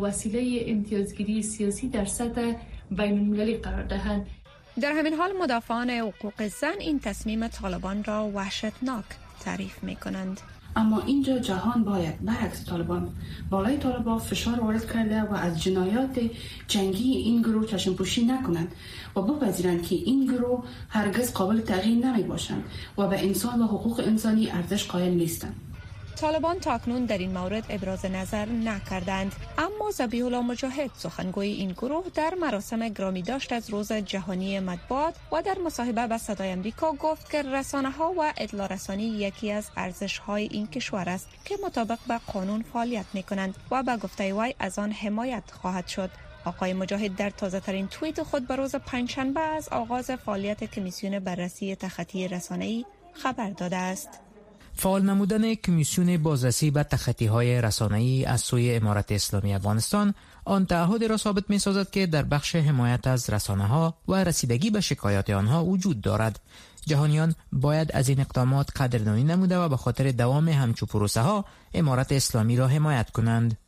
وسیله 0.03 0.65
امتیازگیری 0.67 1.43
سیاسی 1.43 1.89
در 1.89 2.05
سطح 2.05 2.53
بین 2.91 3.19
المللی 3.19 3.57
قرار 3.57 3.83
دهند. 3.83 4.27
در 4.81 4.93
همین 4.93 5.15
حال 5.15 5.31
مدافعان 5.41 5.91
حقوق 5.91 6.47
زن 6.47 6.75
این 6.81 7.01
تصمیم 7.01 7.49
طالبان 7.49 8.05
را 8.05 8.31
وحشتناک 8.35 9.05
تعریف 9.43 9.85
می 9.85 9.97
کنند. 9.97 10.41
اما 10.77 11.01
اینجا 11.01 11.39
جهان 11.39 11.85
باید 11.85 12.25
برعکس 12.25 12.65
طالبان 12.65 13.09
بالای 13.51 13.77
طالبان 13.77 14.19
فشار 14.19 14.61
وارد 14.61 14.93
کرده 14.93 15.23
و 15.23 15.35
از 15.35 15.63
جنایات 15.63 16.21
جنگی 16.69 17.13
این 17.17 17.43
گروه 17.43 17.67
چشم 17.67 17.95
پوشی 17.95 18.25
نکنند 18.25 18.73
و 19.17 19.23
بپذیرند 19.23 19.83
که 19.83 19.95
این 19.95 20.27
گروه 20.27 20.65
هرگز 20.89 21.33
قابل 21.33 21.61
تغییر 21.61 22.07
نمی 22.07 22.23
باشند 22.23 22.65
و 22.99 23.09
به 23.09 23.25
انسان 23.25 23.63
و 23.63 23.67
حقوق 23.67 24.01
انسانی 24.07 24.51
ارزش 24.51 24.87
قائل 24.87 25.15
نیستند 25.15 25.72
طالبان 26.17 26.59
تاکنون 26.59 27.05
در 27.05 27.19
این 27.19 27.39
مورد 27.39 27.65
ابراز 27.69 28.07
نظر 28.07 28.47
نکردند 28.47 29.33
اما 29.59 29.91
زبیح 29.91 30.25
الله 30.25 30.41
مجاهد 30.41 30.91
سخنگوی 30.97 31.49
این 31.49 31.73
گروه 31.73 32.05
در 32.15 32.35
مراسم 32.41 32.89
گرامی 32.89 33.23
داشت 33.23 33.53
از 33.53 33.71
روز 33.71 33.93
جهانی 33.93 34.61
مطبوعات 34.61 35.15
و 35.33 35.43
در 35.43 35.59
مصاحبه 35.59 36.07
به 36.07 36.19
صدای 36.19 36.51
امریکا 36.51 36.93
گفت 36.93 37.31
که 37.31 37.43
رسانه 37.43 37.91
ها 37.91 38.13
و 38.19 38.33
اطلاع 38.37 38.67
رسانی 38.67 39.05
یکی 39.05 39.53
از 39.53 39.71
ارزش 39.77 40.19
های 40.19 40.49
این 40.53 40.67
کشور 40.67 41.09
است 41.09 41.29
که 41.45 41.57
مطابق 41.65 41.99
به 42.09 42.21
قانون 42.33 42.63
فعالیت 42.63 43.07
می 43.15 43.23
کنند 43.23 43.55
و 43.71 43.83
به 43.83 43.97
گفته 43.97 44.35
وی 44.35 44.55
از 44.59 44.79
آن 44.79 44.93
حمایت 44.93 45.45
خواهد 45.51 45.87
شد 45.87 46.11
آقای 46.45 46.73
مجاهد 46.73 47.17
در 47.17 47.31
تازه 47.31 47.61
ترین 47.61 47.89
توییت 47.89 48.23
خود 48.23 48.47
به 48.47 48.57
روز 48.57 48.75
پنجشنبه 48.75 49.41
از 49.41 49.69
آغاز 49.69 50.11
فعالیت 50.11 50.65
کمیسیون 50.65 51.19
بررسی 51.19 51.77
تخطی 51.77 52.29
رسانه‌ای 52.29 52.85
خبر 53.13 53.51
داده 53.51 53.77
است. 53.77 54.22
فعال 54.75 55.03
نمودن 55.03 55.55
کمیسیون 55.55 56.17
بازرسی 56.17 56.71
به 56.71 56.83
تخطی 56.83 57.27
های 57.27 57.61
رسانه‌ای 57.63 58.25
از 58.25 58.41
سوی 58.41 58.75
امارت 58.75 59.13
اسلامی 59.13 59.55
افغانستان 59.55 60.15
آن 60.45 60.67
تعهد 60.67 61.05
را 61.05 61.17
ثابت 61.17 61.45
می 61.49 61.59
سازد 61.59 61.91
که 61.91 62.07
در 62.07 62.23
بخش 62.23 62.57
حمایت 62.57 63.07
از 63.07 63.31
رسانه 63.31 63.67
ها 63.67 63.95
و 64.09 64.25
رسیدگی 64.25 64.71
به 64.71 64.81
شکایات 64.81 65.31
آنها 65.31 65.65
وجود 65.65 66.01
دارد. 66.01 66.41
جهانیان 66.87 67.35
باید 67.53 67.93
از 67.93 68.09
این 68.09 68.21
اقدامات 68.21 68.81
قدردانی 68.81 69.25
نموده 69.25 69.59
و 69.59 69.69
به 69.69 69.77
خاطر 69.77 70.11
دوام 70.11 70.49
همچو 70.49 70.87
پروسه 70.87 71.21
ها 71.21 71.45
امارت 71.75 72.13
اسلامی 72.13 72.57
را 72.57 72.69
حمایت 72.69 73.11
کنند. 73.11 73.59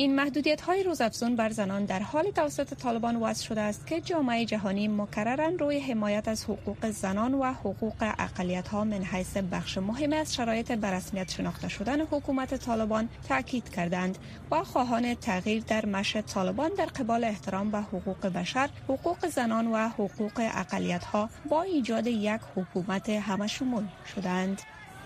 این 0.00 0.14
محدودیت 0.14 0.60
های 0.60 0.82
روزافزون 0.82 1.36
بر 1.36 1.50
زنان 1.50 1.84
در 1.84 1.98
حال 1.98 2.30
توسط 2.30 2.74
طالبان 2.74 3.16
وضع 3.16 3.44
شده 3.44 3.60
است 3.60 3.86
که 3.86 4.00
جامعه 4.00 4.44
جهانی 4.44 4.88
مکررا 4.88 5.48
روی 5.58 5.80
حمایت 5.80 6.28
از 6.28 6.44
حقوق 6.44 6.90
زنان 6.90 7.34
و 7.34 7.44
حقوق 7.44 7.94
اقلیت 8.18 8.68
ها 8.68 8.84
من 8.84 9.02
حیث 9.04 9.36
بخش 9.36 9.78
مهم 9.78 10.12
از 10.12 10.34
شرایط 10.34 10.72
برسمیت 10.72 11.30
شناخته 11.30 11.68
شدن 11.68 12.00
حکومت 12.00 12.54
طالبان 12.54 13.08
تاکید 13.28 13.68
کردند 13.68 14.18
و 14.50 14.64
خواهان 14.64 15.14
تغییر 15.14 15.62
در 15.62 15.86
مش 15.86 16.16
طالبان 16.16 16.70
در 16.78 16.86
قبال 16.86 17.24
احترام 17.24 17.70
به 17.70 17.78
حقوق 17.78 18.26
بشر، 18.26 18.68
حقوق 18.88 19.26
زنان 19.26 19.66
و 19.66 19.88
حقوق 19.88 20.48
اقلیت 20.54 21.04
ها 21.04 21.30
با 21.48 21.62
ایجاد 21.62 22.06
یک 22.06 22.40
حکومت 22.56 23.08
همشمول 23.08 23.84
شدند. 24.14 24.62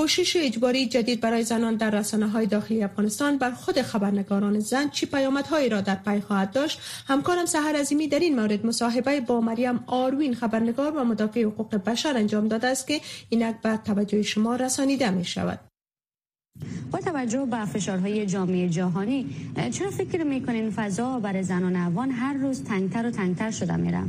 پوشش 0.00 0.36
اجباری 0.36 0.86
جدید 0.86 1.20
برای 1.20 1.42
زنان 1.42 1.76
در 1.76 1.90
رسانه 1.90 2.28
های 2.28 2.46
داخلی 2.46 2.82
افغانستان 2.82 3.38
بر 3.38 3.50
خود 3.50 3.82
خبرنگاران 3.82 4.60
زن 4.60 4.88
چی 4.88 5.06
پیامدهایی 5.06 5.68
را 5.68 5.80
در 5.80 5.94
پی 5.94 6.20
خواهد 6.20 6.52
داشت؟ 6.52 6.80
همکارم 7.08 7.46
سهر 7.46 7.76
عظیمی 7.76 8.08
در 8.08 8.18
این 8.18 8.40
مورد 8.40 8.66
مصاحبه 8.66 9.20
با 9.20 9.40
مریم 9.40 9.84
آروین 9.86 10.34
خبرنگار 10.34 10.96
و 10.96 11.04
مدافع 11.04 11.42
حقوق 11.42 11.74
بشر 11.74 12.16
انجام 12.16 12.48
داده 12.48 12.66
است 12.66 12.86
که 12.86 13.00
اینک 13.28 13.60
به 13.62 13.78
توجه 13.84 14.22
شما 14.22 14.56
رسانیده 14.56 15.10
می 15.10 15.24
شود 15.24 15.60
با 16.90 16.98
توجه 16.98 17.46
به 17.50 17.64
فشارهای 17.64 18.26
جامعه 18.26 18.68
جهانی 18.68 19.26
چرا 19.70 19.90
فکر 19.90 20.24
می‌کنین 20.24 20.70
فضا 20.70 21.20
برای 21.20 21.42
زنان 21.42 21.76
افغان 21.76 22.10
هر 22.10 22.34
روز 22.34 22.64
تنگتر 22.64 23.06
و 23.06 23.10
تنگتر 23.10 23.50
شده 23.50 23.76
میره 23.76 24.02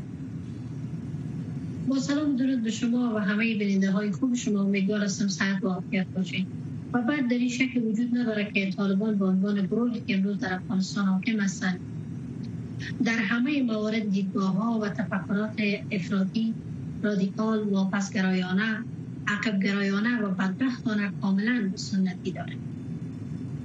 با 1.91 1.99
سلام 1.99 2.35
درود 2.35 2.63
به 2.63 2.71
شما 2.71 3.15
و 3.15 3.17
همه 3.17 3.55
بیننده 3.55 3.91
های 3.91 4.11
خوب 4.11 4.35
شما. 4.35 4.61
امیدوار 4.61 5.03
هستم 5.03 5.27
صحت 5.27 5.63
و 5.63 5.67
عافیت 5.67 6.07
باشین. 6.07 6.45
و 6.93 7.01
بعد 7.01 7.29
در 7.29 7.37
این 7.37 7.49
شک 7.49 7.81
وجود 7.85 8.17
نداره 8.17 8.51
که 8.53 8.71
طالبان 8.71 9.17
به 9.17 9.25
عنوان 9.25 9.65
گروهی 9.65 10.01
که 10.07 10.15
امروز 10.15 10.39
در 10.39 10.53
افغانستان 10.53 11.05
حاکم 11.05 11.39
هستند. 11.39 11.79
در 13.03 13.17
همه 13.17 13.63
موارد 13.63 14.11
دیدگاه 14.11 14.53
ها 14.53 14.79
و 14.79 14.89
تفکرات 14.89 15.61
افراطی 15.91 16.53
رادیکال 17.01 17.73
و 17.73 17.85
پسگرایانه 17.85 18.77
عقبگرایانه 19.27 20.21
و 20.21 20.29
بدبختانه 20.29 21.11
کاملا 21.21 21.69
سنتی 21.75 22.31
داره. 22.31 22.53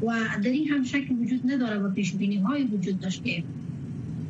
و 0.02 0.12
در 0.44 0.50
این 0.50 0.68
هم 0.68 0.84
شک 0.84 1.04
وجود 1.20 1.40
نداره 1.44 1.78
و 1.78 1.90
پیش 1.90 2.12
بینی 2.12 2.36
های 2.36 2.64
وجود 2.64 3.00
داشت 3.00 3.24
که 3.24 3.44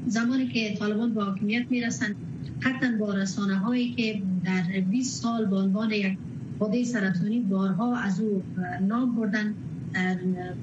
زمانی 0.06 0.48
که 0.48 0.76
طالبان 0.78 1.14
با 1.14 1.24
حاکمیت 1.24 1.66
می‌رسند 1.70 2.16
حتی 2.60 2.96
با 2.98 3.14
رسانه 3.14 3.56
هایی 3.56 3.94
که 3.94 4.22
در 4.44 4.80
20 4.80 5.22
سال 5.22 5.46
به 5.46 5.56
عنوان 5.56 5.90
یک 5.90 6.18
خودی 6.58 6.84
سرطانی 6.84 7.40
بارها 7.40 7.96
از 7.96 8.20
او 8.20 8.42
نام 8.88 9.14
بردن 9.14 9.54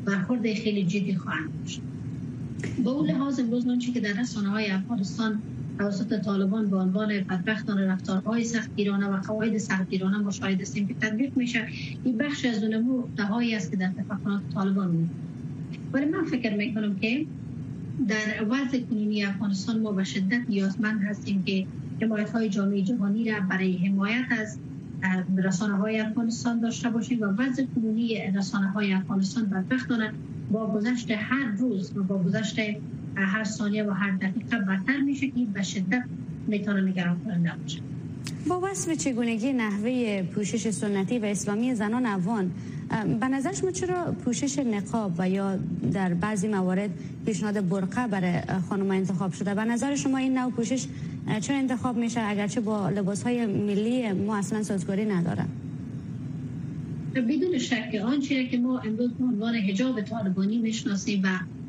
برخورد 0.05 0.53
خیلی 0.53 0.83
جدی 0.83 1.15
خواهند 1.15 1.49
داشت. 1.59 1.81
با 2.83 2.91
اون 2.91 3.09
لحاظ 3.09 3.39
امروز 3.39 3.67
آنچه 3.67 3.91
که 3.91 3.99
در 3.99 4.13
رسانه 4.13 4.49
های 4.49 4.71
افغانستان 4.71 5.41
توسط 5.77 6.21
طالبان 6.21 6.69
به 6.69 6.77
عنوان 6.77 7.07
بدبختان 7.07 7.79
رفتارهای 7.79 8.43
سختگیرانه 8.43 9.07
و 9.07 9.21
قواعد 9.21 9.57
سختگیرانه 9.57 10.17
مشاهده 10.17 10.61
هستیم 10.61 10.87
که 10.87 10.93
تطبیق 10.93 11.37
میشه 11.37 11.67
این 12.03 12.17
بخش 12.17 12.45
از 12.45 12.63
نمو 12.63 13.03
دهایی 13.17 13.55
است 13.55 13.71
که 13.71 13.77
در 13.77 13.87
تفکرات 13.87 14.41
طالبان 14.53 15.09
ولی 15.93 16.05
من 16.05 16.23
فکر 16.23 16.55
می‌کنم 16.55 16.95
که 16.95 17.25
در 18.07 18.45
وضع 18.49 18.79
کنونی 18.79 19.23
افغانستان 19.23 19.79
ما 19.79 19.91
به 19.91 20.03
شدت 20.03 20.41
نیازمند 20.49 21.03
هستیم 21.03 21.43
که 21.43 21.65
حمایت 22.01 22.29
های 22.29 22.49
جامعه 22.49 22.81
جهانی 22.81 23.31
را 23.31 23.39
برای 23.39 23.77
حمایت 23.77 24.25
از 24.31 24.57
رسانه 25.37 25.75
های 25.75 25.99
افغانستان 25.99 26.59
داشته 26.59 26.89
باشیم 26.89 27.21
و 27.21 27.25
وضع 27.25 27.65
کنونی 27.75 28.31
رسانه 28.35 28.67
های 28.67 28.93
افغانستان 28.93 29.45
بدبختانه 29.45 30.13
با 30.51 30.67
گذشت 30.73 31.11
هر 31.11 31.45
روز 31.57 31.97
و 31.97 32.03
با 32.03 32.17
گذشت 32.17 32.59
هر 33.15 33.43
ثانیه 33.43 33.83
و 33.83 33.91
هر 33.91 34.11
دقیقه 34.11 34.57
بدتر 34.57 34.97
میشه 35.01 35.27
که 35.27 35.45
به 35.53 35.63
شدت 35.63 36.03
می‌تونه 36.47 36.81
نگران 36.81 37.19
کننده 37.19 37.51
باشه. 37.61 37.79
با 38.47 38.61
وصف 38.63 38.91
چگونگی 38.91 39.53
نحوه 39.53 40.23
پوشش 40.23 40.69
سنتی 40.69 41.19
و 41.19 41.25
اسلامی 41.25 41.75
زنان 41.75 42.05
افغان 42.05 42.51
به 43.19 43.27
نظر 43.27 43.53
شما 43.53 43.71
چرا 43.71 44.11
پوشش 44.11 44.59
نقاب 44.59 45.11
و 45.17 45.29
یا 45.29 45.59
در 45.93 46.13
بعضی 46.13 46.47
موارد 46.47 46.89
پیشنهاد 47.25 47.69
برقه 47.69 48.07
برای 48.07 48.41
خانم 48.69 48.91
انتخاب 48.91 49.33
شده؟ 49.33 49.55
به 49.55 49.65
نظر 49.65 49.95
شما 49.95 50.17
این 50.17 50.37
نوع 50.37 50.51
پوشش 50.51 50.85
چرا 51.41 51.57
انتخاب 51.57 51.97
میشه 51.97 52.21
اگرچه 52.21 52.61
با 52.61 52.89
لباس 52.89 53.23
های 53.23 53.45
ملی 53.45 54.11
ما 54.11 54.37
اصلا 54.37 54.63
سازگاری 54.63 55.05
ندارن؟ 55.05 55.47
بدون 57.15 57.57
شک 57.57 58.01
آنچه 58.05 58.47
که 58.47 58.57
ما 58.57 58.79
امروز 58.79 59.11
به 59.11 59.25
عنوان 59.25 59.55
حجاب 59.55 60.01
طالبانی 60.01 60.57
می‌شناسیم 60.57 61.21
و 61.23 61.27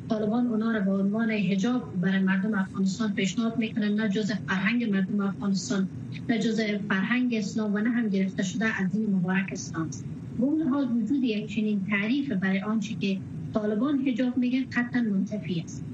طالبان 0.08 0.46
اونا 0.46 0.72
رو 0.72 0.84
به 0.84 0.90
عنوان 0.90 1.30
حجاب 1.30 2.00
برای 2.00 2.18
مردم 2.18 2.54
افغانستان 2.54 3.12
پیشنهاد 3.12 3.58
می‌کنن 3.58 3.94
نه 3.94 4.08
جز 4.08 4.32
فرهنگ 4.48 4.84
مردم 4.90 5.20
افغانستان 5.20 5.88
نه 6.28 6.38
جز 6.38 6.60
فرهنگ 6.88 7.34
اسلام 7.34 7.74
و 7.74 7.78
نه 7.78 7.90
هم 7.90 8.08
گرفته 8.08 8.42
شده 8.42 8.64
از 8.64 8.90
دین 8.92 9.10
مبارک 9.10 9.48
اسلام. 9.52 9.90
به 10.38 10.44
اون 10.44 10.62
حال 10.62 10.96
وجود 10.96 11.24
یک 11.24 11.46
چنین 11.54 11.86
تعریف 11.90 12.32
برای 12.32 12.60
آنچه 12.60 12.94
که 12.94 13.18
طالبان 13.54 13.98
حجاب 13.98 14.36
میگن 14.36 14.64
قطعا 14.72 15.02
منتفی 15.02 15.60
است. 15.60 15.84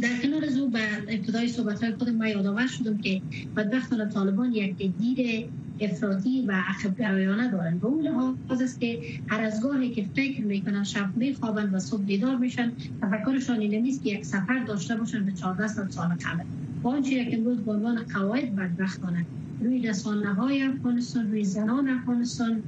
در 0.00 0.16
کنار 0.22 0.44
از 0.44 0.58
او 0.58 0.70
به 0.70 0.78
ابتدای 1.08 1.48
صحبت 1.48 1.84
های 1.84 1.92
خود 1.92 2.08
ما 2.08 2.26
یادآور 2.26 2.66
شدم 2.66 2.98
که 2.98 3.22
بدبختان 3.56 4.08
طالبان 4.08 4.52
یک 4.52 4.76
دید 4.76 5.48
افراطی 5.80 6.44
و 6.46 6.52
عقب 6.52 6.98
گرایانه 6.98 7.50
دارن 7.50 7.78
به 7.78 7.86
اون 7.86 8.04
لحاظ 8.04 8.62
است 8.62 8.80
که 8.80 9.00
هر 9.28 9.40
از 9.40 9.62
گاهی 9.62 9.90
که 9.90 10.06
فکر 10.16 10.44
می‌کنن 10.44 10.84
شب 10.84 11.16
میخوابن 11.16 11.70
و 11.74 11.78
صبح 11.78 12.02
بیدار 12.02 12.36
میشن 12.36 12.72
تفکرشان 13.02 13.60
این 13.60 13.74
نیست 13.74 14.04
که 14.04 14.10
یک 14.10 14.24
سفر 14.24 14.64
داشته 14.64 14.96
باشن 14.96 15.24
به 15.24 15.32
14 15.32 15.66
سال 15.68 16.08
قبل. 16.08 16.44
با 16.82 16.90
آنچه 16.90 17.24
که 17.24 17.36
امروز 17.36 17.58
به 17.58 17.72
عنوان 17.72 18.02
قواعد 18.14 18.56
بدبختانه 18.56 19.26
روی 19.60 19.82
رسانه 19.82 20.34
های 20.34 20.62
افغانستان 20.62 21.30
روی 21.30 21.44
زنان 21.44 21.88
افغانستان 21.88 22.62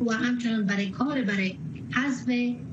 و 0.00 0.12
همچنان 0.12 0.66
برای 0.66 0.90
کار 0.90 1.22
برای 1.22 1.54
حذف 1.90 2.30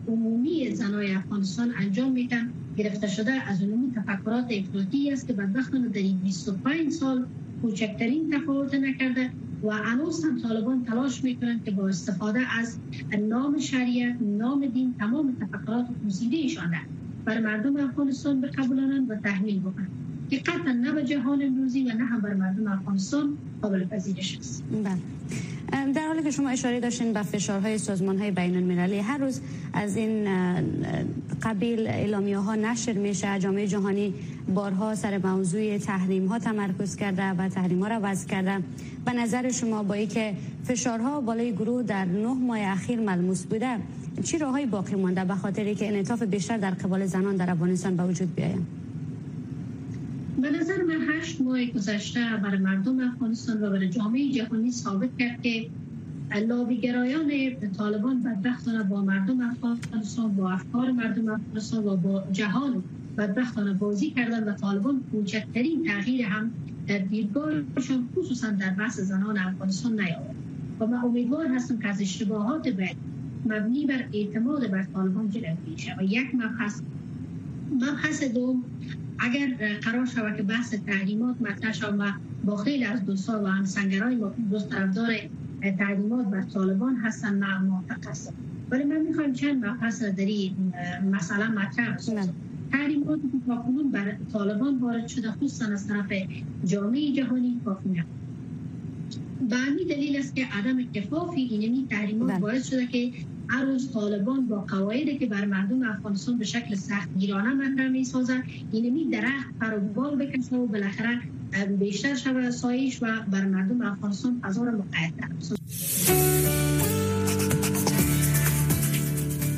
عمومی 0.08 0.75
زنای 0.75 1.13
افغانستان 1.13 1.74
انجام 1.78 2.12
میدن 2.12 2.50
گرفته 2.78 3.08
شده 3.08 3.32
از 3.32 3.62
عمومی 3.63 3.92
تفکرات 3.96 4.46
افراطی 4.51 5.12
است 5.12 5.28
که 5.28 5.34
بدبختانه 5.34 5.88
در 5.88 6.00
این 6.00 6.18
25 6.18 6.92
سال 6.92 7.25
کوچکترین 7.62 8.30
تفاوت 8.30 8.74
نکرده 8.74 9.30
و 9.63 9.72
هنوز 9.72 10.25
هم 10.25 10.40
طالبان 10.40 10.86
تلاش 10.86 11.24
می‌کنند 11.24 11.66
که 11.66 11.72
با 11.72 11.88
استفاده 11.88 12.40
از 12.60 12.78
نام 13.20 13.60
شریعت 13.60 14.16
نام 14.22 14.66
دین 14.66 14.96
تمام 15.00 15.36
تفکرات 15.42 15.86
گزیده 16.06 16.38
ایشان 16.38 16.72
بر 17.25 17.40
مردم 17.40 17.78
افغانستان 17.78 18.42
بقبولانند 18.42 19.12
و 19.12 19.16
تحمیل 19.16 19.60
بکنند. 19.60 20.11
که 20.32 20.38
قطعا 20.38 20.72
نه 20.72 20.92
به 20.92 21.04
جهان 21.04 21.42
امروزی 21.42 21.84
و 21.84 21.94
نه 21.94 22.06
هم 22.06 22.22
بر 22.22 22.34
مردم 22.34 22.68
افغانستان 22.68 23.38
قابل 23.62 23.86
پذیرش 23.86 24.38
است. 24.38 24.64
بله. 24.84 25.94
در 25.94 26.08
حالی 26.08 26.24
که 26.24 26.32
شما 26.32 26.50
اشاره 26.50 26.80
داشتین 26.80 27.14
به 27.14 27.22
فشارهای 27.22 27.78
سازمان 27.78 28.20
های 28.20 28.32
بین 28.32 28.56
المللی 28.56 29.00
هر 29.00 29.18
روز 29.18 29.42
از 29.74 29.98
این 29.98 30.28
قبیل 31.44 31.88
اعلامیه 31.88 32.38
ها 32.38 32.56
نشر 32.56 32.94
میشه. 32.94 33.40
جامعه 33.40 33.68
جهانی 33.68 34.14
بارها 34.56 34.96
سر 34.96 35.18
موضوع 35.18 35.78
تحریم 35.78 36.26
ها 36.26 36.40
تمرکز 36.40 36.96
کرده 36.96 37.24
و 37.24 37.50
تحریم 37.50 37.80
ها 37.80 37.88
را 37.88 38.00
وضع 38.04 38.28
کرده. 38.28 38.64
به 39.06 39.14
نظر 39.14 39.52
شما 39.52 39.84
با 39.84 39.98
که 39.98 40.34
فشارها 40.64 41.22
بالای 41.22 41.52
گروه 41.52 41.84
در 41.84 42.06
نه 42.06 42.34
ماه 42.34 42.60
اخیر 42.60 43.00
ملموس 43.00 43.44
بوده 43.44 43.78
چی 44.24 44.38
راههای 44.38 44.66
باقی 44.66 44.96
مانده؟ 44.96 45.26
به 45.26 45.36
خاطری 45.36 45.76
که 45.76 45.88
انعطاف 45.88 46.24
بیشتر 46.24 46.58
در 46.58 46.72
قبال 46.72 47.06
زنان 47.06 47.36
در 47.36 47.50
افغانستان 47.50 47.96
به 47.96 48.04
وجود 48.04 48.36
بیاید. 48.36 48.81
به 50.38 50.52
نظر 50.52 50.84
من 50.84 51.02
هشت 51.10 51.41
ماه 51.41 51.65
گذشته 51.65 52.20
برای 52.44 52.58
مردم 52.58 53.00
افغانستان 53.00 53.63
و 53.63 53.70
برای 53.70 53.89
جامعه 53.89 54.32
جهانی 54.32 54.72
ثابت 54.72 55.10
کرد 55.20 55.41
که 55.41 55.70
لابیگرایان 56.48 57.32
طالبان 57.78 58.24
بدبختانه 58.24 58.84
با 58.84 59.02
مردم 59.02 59.41
افغانستان 59.41 60.36
با 60.36 60.52
افکار 60.52 60.91
مردم 60.91 61.30
افغانستان 61.30 61.84
و 61.84 61.96
با 61.96 62.24
جهان 62.32 62.84
بدبختانه 63.17 63.74
بازی 63.74 64.10
کردن 64.10 64.44
و 64.44 64.54
طالبان 64.54 65.04
کوچکترین 65.12 65.84
تغییر 65.88 66.26
هم 66.26 66.52
در 66.88 66.98
دیدگاهشان 66.98 68.10
خصوصا 68.15 68.50
در 68.50 68.70
بحث 68.70 69.00
زنان 69.00 69.38
افغانستان 69.38 69.91
نیاورد. 69.91 70.36
و 70.80 70.88
من 70.88 70.98
امیدوار 70.98 71.48
هستم 71.48 71.80
که 71.80 71.88
از 71.88 72.02
اشتباهات 72.02 72.67
بعد 72.67 72.96
مبنی 73.46 73.86
بر 73.86 74.06
اعتماد 74.13 74.72
بر 74.72 74.84
طالبان 74.84 75.30
جلوگیری 75.30 75.78
شود. 75.78 76.00
و 76.00 76.04
یک 76.04 76.36
مبحث 76.36 76.82
مبحث 77.72 78.24
دوم 78.24 78.63
اگر 79.21 79.77
قرار 79.81 80.05
شود 80.05 80.38
که 80.38 80.43
بحث 80.43 80.73
تحریمات 80.73 81.41
مطرح 81.41 81.73
شود 81.73 81.99
و 81.99 82.12
با 82.43 82.57
خیلی 82.57 82.84
از 82.84 83.05
دوستان 83.05 83.43
و 83.43 83.47
همسنگرای 83.47 84.15
ما 84.15 84.34
دوست 84.51 84.69
طرفدار 84.69 85.13
تحریمات 85.79 86.25
بر 86.27 86.41
طالبان 86.41 86.95
هستن 86.95 87.36
نه 87.36 87.60
موافق 87.60 88.07
هستن 88.07 88.34
ولی 88.71 88.84
من 88.84 89.01
می‌خوایم 89.01 89.34
چند 89.34 89.65
مبحث 89.65 90.03
در 90.03 90.25
این 90.25 90.73
مثلا 91.12 91.51
مطرح 91.51 91.95
بسازم 91.95 92.34
تحریماتی 92.71 93.21
که 93.21 93.38
تاکنون 93.47 93.91
بر 93.91 94.15
طالبان 94.34 94.77
وارد 94.77 95.07
شده 95.07 95.31
خصوصا 95.31 95.65
از 95.65 95.88
طرف 95.88 96.12
جامعه 96.65 97.13
جهانی 97.13 97.62
کافی 97.65 98.03
به 99.49 99.55
همین 99.55 99.88
دلیل 99.88 100.17
است 100.17 100.36
که 100.36 100.45
عدم 100.45 100.84
کفافی 100.91 101.41
اینمی 101.41 101.88
تحریمات 101.89 102.31
بله. 102.31 102.39
باعث 102.39 102.69
شده 102.69 102.88
که 102.88 103.12
هر 103.52 103.66
روز 103.66 103.92
طالبان 103.94 104.48
با 104.48 104.60
قواعدی 104.60 105.18
که 105.18 105.26
بر 105.26 105.46
مردم 105.46 105.84
افغانستان 105.84 106.38
به 106.38 106.46
شکل 106.46 106.76
سخت 106.76 107.10
گیرانه 107.18 107.54
مطرح 107.54 107.90
می 107.90 108.04
سازن 108.04 108.44
اینمی 108.72 109.10
درخت 109.10 109.48
پروبال 109.60 110.16
بکشه 110.16 110.56
و 110.56 110.68
بالاخره 110.68 111.20
بیشتر 111.80 112.16
شود 112.16 112.50
سایش 112.50 113.04
و 113.04 113.06
بر 113.32 113.46
مردم 113.46 113.82
افغانستان 113.82 114.42
فضا 114.44 114.64
را 114.64 114.72
مقید 114.72 115.14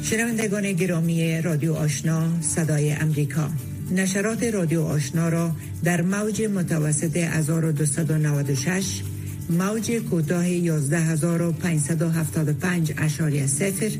شنوندگان 0.04 0.74
گرامی 0.74 1.42
رادیو 1.42 1.74
آشنا 1.74 2.42
صدای 2.42 2.92
امریکا. 2.92 3.50
نشرات 3.92 4.44
رادیو 4.44 4.82
آشنا 4.82 5.30
را 5.30 5.52
در 5.84 6.02
موج 6.02 6.42
متوسط 6.42 7.18
1296 7.18 9.02
موج 9.50 9.92
کوتاه 9.92 10.46
11575 10.46 12.94
اشاری 12.98 13.48
سفر 13.48 13.92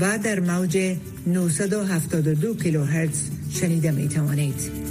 و 0.00 0.18
در 0.18 0.40
موج 0.40 0.96
972 1.26 2.54
کیلوهرتز 2.54 3.30
شنیده 3.50 3.90
می 3.90 4.08
توانید. 4.08 4.89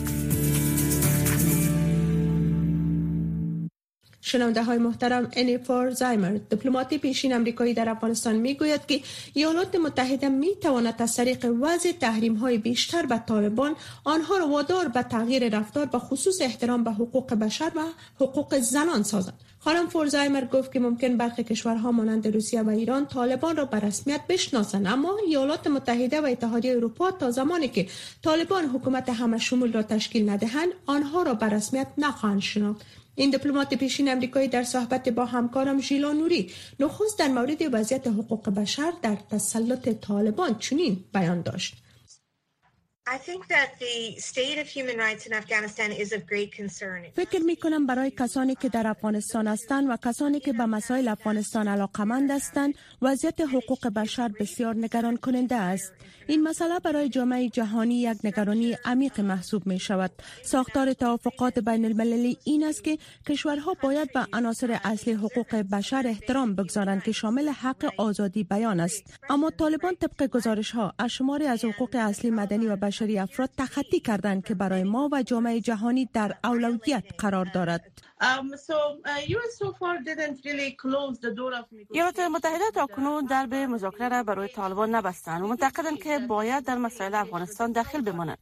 شنونده 4.29 4.63
های 4.63 4.77
محترم 4.77 5.29
انیفور 5.33 5.89
زایمر 5.89 6.37
دیپلماتی 6.49 6.97
پیشین 6.97 7.33
امریکایی 7.33 7.73
در 7.73 7.89
افغانستان 7.89 8.35
می 8.35 8.53
گوید 8.53 8.85
که 8.85 9.01
ایالات 9.33 9.75
متحده 9.75 10.29
می 10.29 10.55
تواند 10.61 11.01
از 11.01 11.15
طریق 11.15 11.45
وضع 11.61 11.91
تحریم 11.91 12.35
های 12.35 12.57
بیشتر 12.57 13.05
به 13.05 13.21
طالبان 13.27 13.75
آنها 14.03 14.37
را 14.37 14.47
وادار 14.47 14.87
به 14.87 15.03
تغییر 15.03 15.57
رفتار 15.57 15.85
به 15.85 15.99
خصوص 15.99 16.41
احترام 16.41 16.83
به 16.83 16.91
حقوق 16.91 17.33
بشر 17.33 17.71
و 17.75 17.81
حقوق 18.15 18.59
زنان 18.59 19.03
سازند 19.03 19.39
خانم 19.59 19.87
فورزایمر 19.87 20.45
گفت 20.45 20.73
که 20.73 20.79
ممکن 20.79 21.17
برخی 21.17 21.43
کشورها 21.43 21.91
مانند 21.91 22.27
روسیه 22.27 22.61
و 22.61 22.69
ایران 22.69 23.05
طالبان 23.05 23.55
را 23.55 23.65
به 23.65 23.79
رسمیت 23.79 24.21
بشناسند 24.29 24.87
اما 24.87 25.17
ایالات 25.27 25.67
متحده 25.67 26.21
و 26.21 26.25
اتحادیه 26.25 26.71
اروپا 26.71 27.11
تا 27.11 27.31
زمانی 27.31 27.67
که 27.67 27.87
طالبان 28.23 28.65
حکومت 28.65 29.09
همه 29.09 29.37
شمول 29.37 29.73
را 29.73 29.83
تشکیل 29.83 30.29
ندهند 30.29 30.69
آنها 30.85 31.23
را 31.23 31.33
به 31.33 31.45
رسمیت 31.45 31.87
نخواهند 31.97 32.41
شناخت. 32.41 32.85
این 33.19 33.29
دیپلمات 33.29 33.73
پیشین 33.73 34.09
امریکایی 34.09 34.47
در 34.47 34.63
صحبت 34.63 35.09
با 35.09 35.25
همکارم 35.25 35.81
ژیلا 35.81 36.11
نوری 36.11 36.51
نخست 36.79 37.19
در 37.19 37.27
مورد 37.27 37.61
وضعیت 37.71 38.07
حقوق 38.07 38.49
بشر 38.49 38.93
در 39.01 39.15
تسلط 39.31 39.89
طالبان 39.89 40.57
چنین 40.59 41.03
بیان 41.13 41.41
داشت. 41.41 41.83
فکر 47.15 47.39
می 47.39 47.55
کنم 47.55 47.85
برای 47.87 48.11
کسانی 48.11 48.55
که 48.55 48.69
در 48.69 48.87
افغانستان 48.87 49.47
هستند 49.47 49.89
و 49.89 49.97
کسانی 49.97 50.39
که 50.39 50.53
به 50.53 50.65
مسائل 50.65 51.07
افغانستان 51.07 51.67
علاقمند 51.67 52.31
هستند 52.31 52.73
وضعیت 53.01 53.41
حقوق 53.41 53.87
بشر 53.87 54.27
بسیار 54.27 54.75
نگران 54.75 55.17
کننده 55.17 55.55
است. 55.55 55.93
این 56.27 56.43
مسئله 56.43 56.79
برای 56.79 57.09
جامعه 57.09 57.49
جهانی 57.49 58.01
یک 58.01 58.17
نگرانی 58.23 58.77
عمیق 58.85 59.19
محسوب 59.21 59.67
می 59.67 59.79
شود 59.79 60.11
ساختار 60.43 60.93
توافقات 60.93 61.59
بین 61.59 61.85
المللی 61.85 62.37
این 62.43 62.63
است 62.63 62.83
که 62.83 62.97
کشورها 63.27 63.75
باید 63.81 64.13
به 64.13 64.25
عناصر 64.33 64.79
اصلی 64.83 65.13
حقوق 65.13 65.55
بشر 65.55 66.03
احترام 66.07 66.55
بگذارند 66.55 67.03
که 67.03 67.11
شامل 67.11 67.49
حق 67.49 67.93
آزادی 67.97 68.43
بیان 68.43 68.79
است. 68.79 69.03
اما 69.29 69.49
طالبان 69.49 69.95
طبق 69.95 70.27
گزارش 70.27 70.71
ها 70.71 70.93
از 70.99 71.11
شماری 71.11 71.45
از 71.45 71.65
حقوق 71.65 71.95
اصلی 71.95 72.31
مدنی 72.31 72.67
و 72.67 72.75
بشری 72.99 73.19
افراد 73.19 73.49
تخطی 73.57 73.99
کردند 73.99 74.45
که 74.45 74.55
برای 74.55 74.83
ما 74.83 75.09
و 75.11 75.23
جامعه 75.23 75.61
جهانی 75.61 76.09
در 76.13 76.37
اولویت 76.43 77.03
قرار 77.17 77.45
دارد. 77.45 77.81
ایالات 81.91 82.19
متحده 82.19 82.71
تا 82.73 82.87
کنون 82.87 83.25
درب 83.25 83.53
مذاکره 83.53 84.09
را 84.09 84.23
برای 84.23 84.47
طالبان 84.47 84.95
نبستند 84.95 85.41
و 85.41 85.47
معتقدند 85.47 86.03
که 86.03 86.19
باید 86.19 86.65
در 86.65 86.77
مسائل 86.77 87.15
افغانستان 87.15 87.71
داخل 87.71 88.01
بمانند 88.01 88.37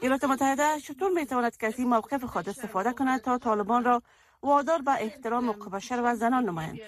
ایالات 0.00 0.24
متحده 0.24 0.80
چطور 0.80 1.10
می 1.12 1.26
تواند 1.26 1.56
که 1.56 1.66
از 1.66 1.78
این 1.78 1.88
موقف 1.88 2.24
خود 2.24 2.48
استفاده 2.48 2.92
کند 2.92 3.20
تا 3.20 3.38
طالبان 3.38 3.84
را 3.84 4.02
وادار 4.42 4.82
به 4.82 4.90
احترام 4.90 5.50
حقوق 5.50 5.70
بشر 5.70 6.02
و 6.04 6.14
زنان 6.14 6.44
نمایند؟ 6.44 6.78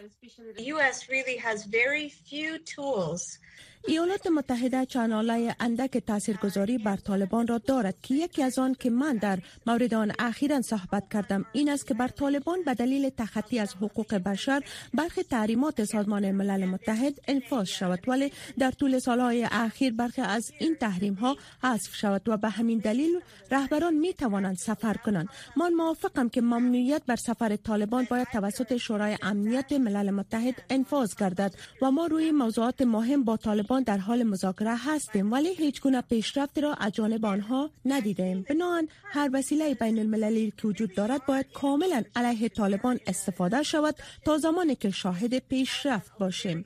ایالات 3.88 4.26
متحده 4.26 4.86
چناله 4.86 5.56
اندک 5.60 5.98
تاثیرگذاری 5.98 6.78
بر 6.78 6.96
طالبان 6.96 7.46
را 7.46 7.58
دارد 7.58 8.00
که 8.02 8.14
یکی 8.14 8.42
از 8.42 8.58
آن 8.58 8.74
که 8.74 8.90
من 8.90 9.16
در 9.16 9.38
مورد 9.66 9.94
آن 9.94 10.12
اخیرا 10.18 10.62
صحبت 10.62 11.12
کردم 11.12 11.44
این 11.52 11.68
است 11.68 11.86
که 11.86 11.94
بر 11.94 12.08
طالبان 12.08 12.62
به 12.62 12.74
دلیل 12.74 13.08
تخطی 13.08 13.58
از 13.58 13.74
حقوق 13.74 14.14
بشر 14.14 14.62
برخی 14.94 15.22
تحریمات 15.22 15.84
سازمان 15.84 16.30
ملل 16.30 16.64
متحد 16.64 17.14
انفاذ 17.28 17.66
شود. 17.66 18.08
ولی 18.08 18.32
در 18.58 18.70
طول 18.70 18.98
سالهای 18.98 19.48
اخیر 19.50 19.92
برخی 19.92 20.22
از 20.22 20.52
این 20.58 20.76
تحریم 20.76 21.14
ها 21.14 21.36
حذف 21.62 21.94
شود 21.94 22.28
و 22.28 22.36
به 22.36 22.48
همین 22.48 22.78
دلیل 22.78 23.20
رهبران 23.50 23.94
می 23.94 24.14
توانند 24.14 24.56
سفر 24.56 24.94
کنند. 24.94 25.28
من 25.56 25.72
موافقم 25.72 26.28
که 26.28 26.40
ممنوعیت 26.40 27.02
بر 27.06 27.16
سفر 27.16 27.56
طالبان 27.56 28.06
باید 28.10 28.28
توسط 28.32 28.76
شورای 28.76 29.16
امنیت 29.22 29.72
ملل 29.72 30.10
متحد 30.10 30.54
انفاذ 30.70 31.14
گردد 31.14 31.54
و 31.82 31.90
ما 31.90 32.06
روی 32.06 32.30
موضوعات 32.30 32.82
مهم 32.82 33.24
با 33.24 33.36
طالبان 33.36 33.77
در 33.82 33.98
حال 33.98 34.22
مذاکره 34.22 34.76
هستیم 34.76 35.32
ولی 35.32 35.54
هیچ 35.54 35.82
گونه 35.82 36.00
پیشرفتی 36.00 36.60
را 36.60 36.74
از 36.74 36.92
جانب 36.92 37.24
آنها 37.24 37.70
ندیدیم 37.84 38.46
بنابراین 38.48 38.88
هر 39.04 39.30
وسیله 39.32 39.74
بین 39.74 39.98
المللی 39.98 40.52
که 40.56 40.68
وجود 40.68 40.94
دارد 40.94 41.26
باید 41.26 41.52
کاملا 41.52 42.02
علیه 42.16 42.48
طالبان 42.48 43.00
استفاده 43.06 43.62
شود 43.62 43.94
تا 44.24 44.38
زمانی 44.38 44.74
که 44.74 44.90
شاهد 44.90 45.38
پیشرفت 45.38 46.18
باشیم 46.18 46.64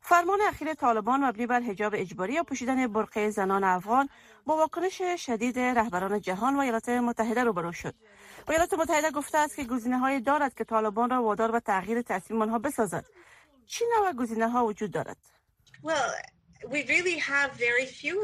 فرمان 0.00 0.38
اخیر 0.48 0.74
طالبان 0.74 1.24
مبنی 1.24 1.46
بر 1.46 1.60
حجاب 1.60 1.92
اجباری 1.96 2.32
یا 2.32 2.42
پوشیدن 2.42 2.86
برقه 2.86 3.30
زنان 3.30 3.64
افغان 3.64 4.08
با 4.46 4.56
واکنش 4.56 5.02
شدید 5.16 5.58
رهبران 5.58 6.20
جهان 6.20 6.56
و 6.56 6.58
ایالات 6.58 6.88
متحده 6.88 7.44
روبرو 7.44 7.72
شد. 7.72 7.94
ایالات 8.48 8.74
متحده 8.74 9.10
گفته 9.10 9.38
است 9.38 9.56
که 9.56 9.64
گزینه 9.64 9.98
های 9.98 10.20
دارد 10.20 10.54
که 10.54 10.64
طالبان 10.64 11.10
را 11.10 11.22
وادار 11.22 11.50
به 11.50 11.60
تغییر 11.60 12.02
تصمیم 12.02 12.42
آنها 12.42 12.58
بسازد. 12.58 13.04
چی 13.66 13.84
نوع 13.96 14.12
گزینه 14.12 14.48
ها 14.48 14.66
وجود 14.66 14.90
دارد؟ 14.90 15.16
well, 15.82 16.14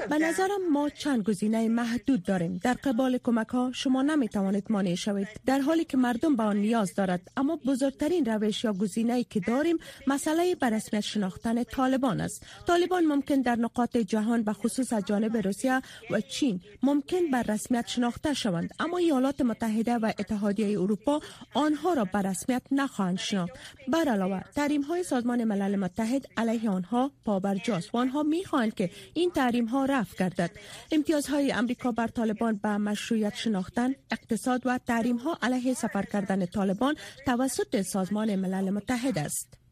به 0.08 0.18
نظرم 0.18 0.72
ما 0.72 0.88
چند 0.88 1.22
گزینه 1.22 1.68
محدود 1.68 2.22
داریم. 2.22 2.60
در 2.62 2.74
قبال 2.74 3.18
کمک 3.18 3.48
ها 3.48 3.72
شما 3.74 4.02
نمی 4.02 4.28
توانید 4.28 4.64
مانع 4.70 4.94
شوید. 4.94 5.28
در 5.46 5.58
حالی 5.58 5.84
که 5.84 5.96
مردم 5.96 6.36
به 6.36 6.42
آن 6.42 6.56
نیاز 6.56 6.94
دارد. 6.94 7.20
اما 7.36 7.56
بزرگترین 7.56 8.24
روش 8.24 8.64
یا 8.64 8.72
گزینه 8.72 9.24
که 9.24 9.40
داریم 9.40 9.78
مسئله 10.06 10.54
بر 10.54 10.70
رسمیت 10.70 11.02
شناختن 11.02 11.64
طالبان 11.64 12.20
است. 12.20 12.46
طالبان 12.66 13.04
ممکن 13.04 13.40
در 13.40 13.56
نقاط 13.56 13.96
جهان 13.96 14.42
به 14.42 14.52
خصوص 14.52 14.92
از 14.92 15.04
جانب 15.06 15.36
روسیه 15.36 15.82
و 16.10 16.20
چین 16.20 16.60
ممکن 16.82 17.30
بر 17.32 17.42
رسمیت 17.42 17.86
شناخته 17.86 18.34
شوند. 18.34 18.74
اما 18.78 18.98
ایالات 18.98 19.40
متحده 19.40 19.94
و 19.94 20.12
اتحادیه 20.18 20.80
اروپا 20.80 21.20
آنها 21.54 21.94
را 21.94 22.04
بر 22.04 22.22
رسمیت 22.22 22.62
نخواهند 22.70 23.18
شناخت. 23.18 23.52
بر 23.88 24.08
علاوه 24.08 24.40
تحریم 24.54 24.82
های 24.82 25.02
سازمان 25.02 25.44
ملل 25.44 25.76
متحد 25.76 26.26
علیه 26.36 26.70
آنها 26.70 27.10
پابرجاست 27.24 27.94
و 27.94 27.98
آنها 27.98 28.25
می‌خواهند 28.26 28.74
که 28.74 28.90
این 29.14 29.30
تحریم 29.30 29.66
ها 29.66 29.84
رفع 29.84 30.16
گردد. 30.18 30.50
امتیازهای 30.92 31.52
امریکا 31.52 31.92
بر 31.92 32.06
طالبان 32.06 32.60
به 32.62 32.68
مشروعیت 32.68 33.34
شناختن 33.34 33.94
اقتصاد 34.10 34.62
و 34.64 34.78
تحریم 34.78 35.16
ها 35.16 35.38
علیه 35.42 35.74
سفر 35.74 36.02
کردن 36.02 36.46
طالبان 36.46 36.94
توسط 37.26 37.82
سازمان 37.82 38.36
ملل 38.36 38.70
متحد 38.70 39.18
است. 39.18 39.66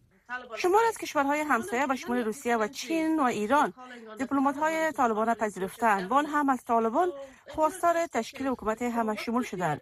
شمار 0.56 0.80
از 0.88 0.98
کشورهای 0.98 1.40
همسایه 1.40 1.86
و 1.90 1.96
شمول 1.96 2.24
روسیه 2.24 2.56
و 2.56 2.68
چین 2.68 3.20
و 3.20 3.22
ایران 3.22 3.72
دیپلمات 4.18 4.56
های 4.56 4.92
طالبان 4.92 5.34
پذیرفتند. 5.34 6.12
و 6.12 6.14
هم 6.14 6.48
از 6.48 6.64
طالبان 6.64 7.08
خواستار 7.48 8.06
تشکیل 8.06 8.46
حکومت 8.46 8.82
همه 8.82 9.16
شمول 9.16 9.42
شدند. 9.42 9.80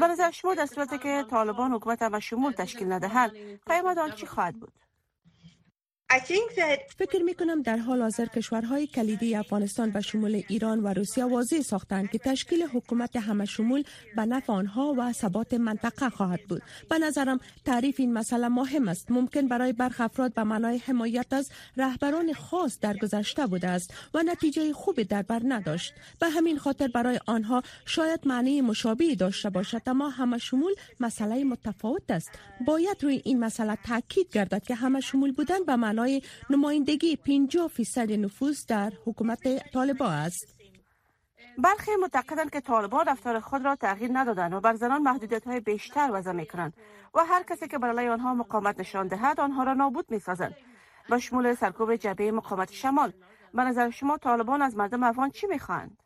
به 0.00 0.06
نظر 0.06 0.30
شما 0.30 0.54
در 0.54 0.66
صورتی 0.66 0.98
که 0.98 1.24
طالبان 1.30 1.72
حکومت 1.72 2.02
همه 2.02 2.20
شمول 2.20 2.52
تشکیل 2.52 2.92
ندهند 2.92 3.32
پیامد 3.66 3.98
آن 3.98 4.12
چی 4.12 4.26
خواهد 4.26 4.54
بود؟ 4.54 4.72
فکر 6.98 7.22
می 7.22 7.34
کنم 7.34 7.62
در 7.62 7.76
حال 7.76 8.02
حاضر 8.02 8.26
کشورهای 8.26 8.86
کلیدی 8.86 9.34
افغانستان 9.34 9.90
به 9.90 10.00
شمول 10.00 10.42
ایران 10.48 10.80
و 10.80 10.86
روسیه 10.86 11.24
واضح 11.24 11.60
ساختند 11.60 12.10
که 12.10 12.18
تشکیل 12.18 12.62
حکومت 12.62 13.16
همه 13.16 13.44
شمول 13.44 13.84
به 14.16 14.26
نفع 14.26 14.52
آنها 14.52 14.94
و 14.98 15.12
ثبات 15.12 15.54
منطقه 15.54 16.08
خواهد 16.08 16.40
بود. 16.48 16.62
به 16.90 16.98
نظرم 16.98 17.40
تعریف 17.64 18.00
این 18.00 18.12
مسئله 18.12 18.48
مهم 18.48 18.88
است. 18.88 19.10
ممکن 19.10 19.48
برای 19.48 19.72
برخ 19.72 20.00
افراد 20.00 20.34
به 20.34 20.44
معنای 20.44 20.78
حمایت 20.78 21.32
از 21.32 21.50
رهبران 21.76 22.32
خاص 22.32 22.78
در 22.80 22.96
گذشته 22.96 23.46
بوده 23.46 23.68
است 23.68 23.94
و 24.14 24.22
نتیجه 24.22 24.72
خوبی 24.72 25.04
در 25.04 25.22
بر 25.22 25.40
نداشت. 25.44 25.94
به 26.20 26.28
همین 26.28 26.58
خاطر 26.58 26.88
برای 26.88 27.20
آنها 27.26 27.62
شاید 27.84 28.20
معنی 28.26 28.60
مشابهی 28.60 29.16
داشته 29.16 29.50
باشد 29.50 29.82
اما 29.86 30.08
همه 30.08 30.38
شمول 30.38 30.74
مسئله 31.00 31.44
متفاوت 31.44 32.10
است. 32.10 32.30
باید 32.66 33.04
روی 33.04 33.22
این 33.24 33.40
مسئله 33.40 33.78
تاکید 33.84 34.28
گردد 34.32 34.62
که 34.62 34.74
همه 34.74 35.00
شمول 35.00 35.32
بودن 35.32 35.64
به 35.64 35.76
معنای 35.76 36.01
نمایندگی 36.50 37.16
50 37.16 37.68
فیصد 37.68 38.12
نفوذ 38.12 38.66
در 38.66 38.92
حکومت 39.06 39.70
طالبان 39.72 40.12
است. 40.12 40.54
برخی 41.58 41.90
معتقدند 42.00 42.50
که 42.50 42.60
طالبان 42.60 43.06
رفتار 43.06 43.40
خود 43.40 43.64
را 43.64 43.76
تغییر 43.76 44.10
ندادند 44.12 44.54
و 44.54 44.60
بر 44.60 44.74
زنان 44.74 45.02
محدودیت 45.02 45.44
های 45.44 45.60
بیشتر 45.60 46.10
وضع 46.12 46.32
می 46.32 46.46
کنند 46.46 46.74
و 47.14 47.24
هر 47.24 47.42
کسی 47.42 47.68
که 47.68 47.78
برای 47.78 48.08
آنها 48.08 48.34
مقاومت 48.34 48.80
نشان 48.80 49.08
دهد 49.08 49.40
آنها 49.40 49.62
را 49.62 49.74
نابود 49.74 50.10
می 50.10 50.18
سازند 50.18 50.56
سرکوب 51.58 51.96
جبهه 51.96 52.30
مقاومت 52.30 52.72
شمال 52.72 53.12
به 53.54 53.62
نظر 53.62 53.90
شما 53.90 54.18
طالبان 54.18 54.62
از 54.62 54.76
مردم 54.76 55.02
افغان 55.02 55.30
چی 55.30 55.46
می 55.46 55.58
خواهند؟ 55.58 56.01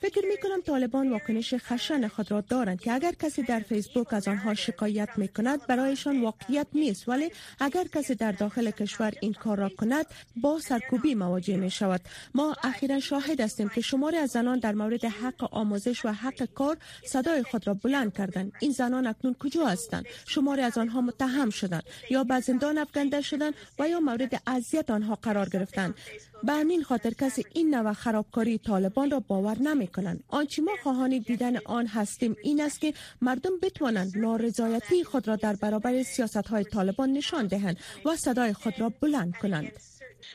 فکر 0.00 0.26
می 0.28 0.36
کنم 0.42 0.60
طالبان 0.66 1.10
واکنش 1.10 1.54
خشن 1.54 2.08
خود 2.08 2.30
را 2.30 2.40
دارند 2.40 2.80
که 2.80 2.92
اگر 2.92 3.12
کسی 3.12 3.42
در 3.42 3.60
فیسبوک 3.60 4.12
از 4.12 4.28
آنها 4.28 4.54
شکایت 4.54 5.08
می 5.16 5.28
کند 5.28 5.66
برایشان 5.66 6.22
واقعیت 6.22 6.66
نیست. 6.72 7.08
ولی 7.08 7.30
اگر 7.60 7.84
کسی 7.84 8.14
در 8.14 8.32
داخل 8.32 8.70
کشور 8.70 9.12
این 9.20 9.32
کار 9.32 9.58
را 9.58 9.68
کند 9.68 10.06
با 10.36 10.60
سرکوبی 10.60 11.14
مواجه 11.14 11.56
می 11.56 11.70
شود 11.70 12.00
ما 12.34 12.56
اخیرا 12.62 13.00
شاهد 13.00 13.40
هستیم 13.40 13.68
که 13.68 13.80
شماری 13.80 14.16
از 14.16 14.30
زنان 14.30 14.58
در 14.58 14.72
مورد 14.72 15.04
حق 15.04 15.54
آموزش 15.54 16.04
و 16.04 16.08
حق 16.12 16.48
کار 16.54 16.76
صدای 17.06 17.42
خود 17.42 17.66
را 17.66 17.74
بلند 17.74 18.14
کردند. 18.16 18.52
این 18.60 18.72
زنان 18.72 19.06
اکنون 19.06 19.34
کجا 19.34 19.66
هستند؟ 19.66 20.04
شماری 20.26 20.62
از 20.62 20.78
آنها 20.78 21.00
متهم 21.00 21.50
شدند 21.50 21.84
یا 22.10 22.24
به 22.24 22.40
زندان 22.40 22.78
افکنده 22.78 23.20
شدند 23.20 23.54
و 23.78 23.88
یا 23.88 24.00
مورد 24.00 24.42
اذیت 24.46 24.90
آنها 24.90 25.14
قرار 25.14 25.48
گرفتند. 25.48 25.94
به 26.42 26.52
همین 26.52 26.82
خاطر 26.82 27.10
کسی 27.10 27.44
این 27.56 27.74
نوع 27.74 27.92
خرابکاری 27.92 28.58
طالبان 28.58 29.10
را 29.10 29.20
باور 29.20 29.58
نمی 29.58 29.86
کنند 29.88 30.24
آنچه 30.28 30.62
ما 30.62 30.72
خواهان 30.82 31.18
دیدن 31.18 31.56
آن 31.56 31.86
هستیم 31.86 32.36
این 32.42 32.60
است 32.60 32.80
که 32.80 32.94
مردم 33.22 33.50
بتوانند 33.62 34.12
نارضایتی 34.16 35.04
خود 35.04 35.28
را 35.28 35.36
در 35.36 35.56
برابر 35.56 36.02
سیاست 36.02 36.36
های 36.46 36.64
طالبان 36.64 37.12
نشان 37.12 37.46
دهند 37.46 37.76
و 38.04 38.16
صدای 38.16 38.52
خود 38.52 38.80
را 38.80 38.88
بلند 39.00 39.36
کنند 39.36 39.72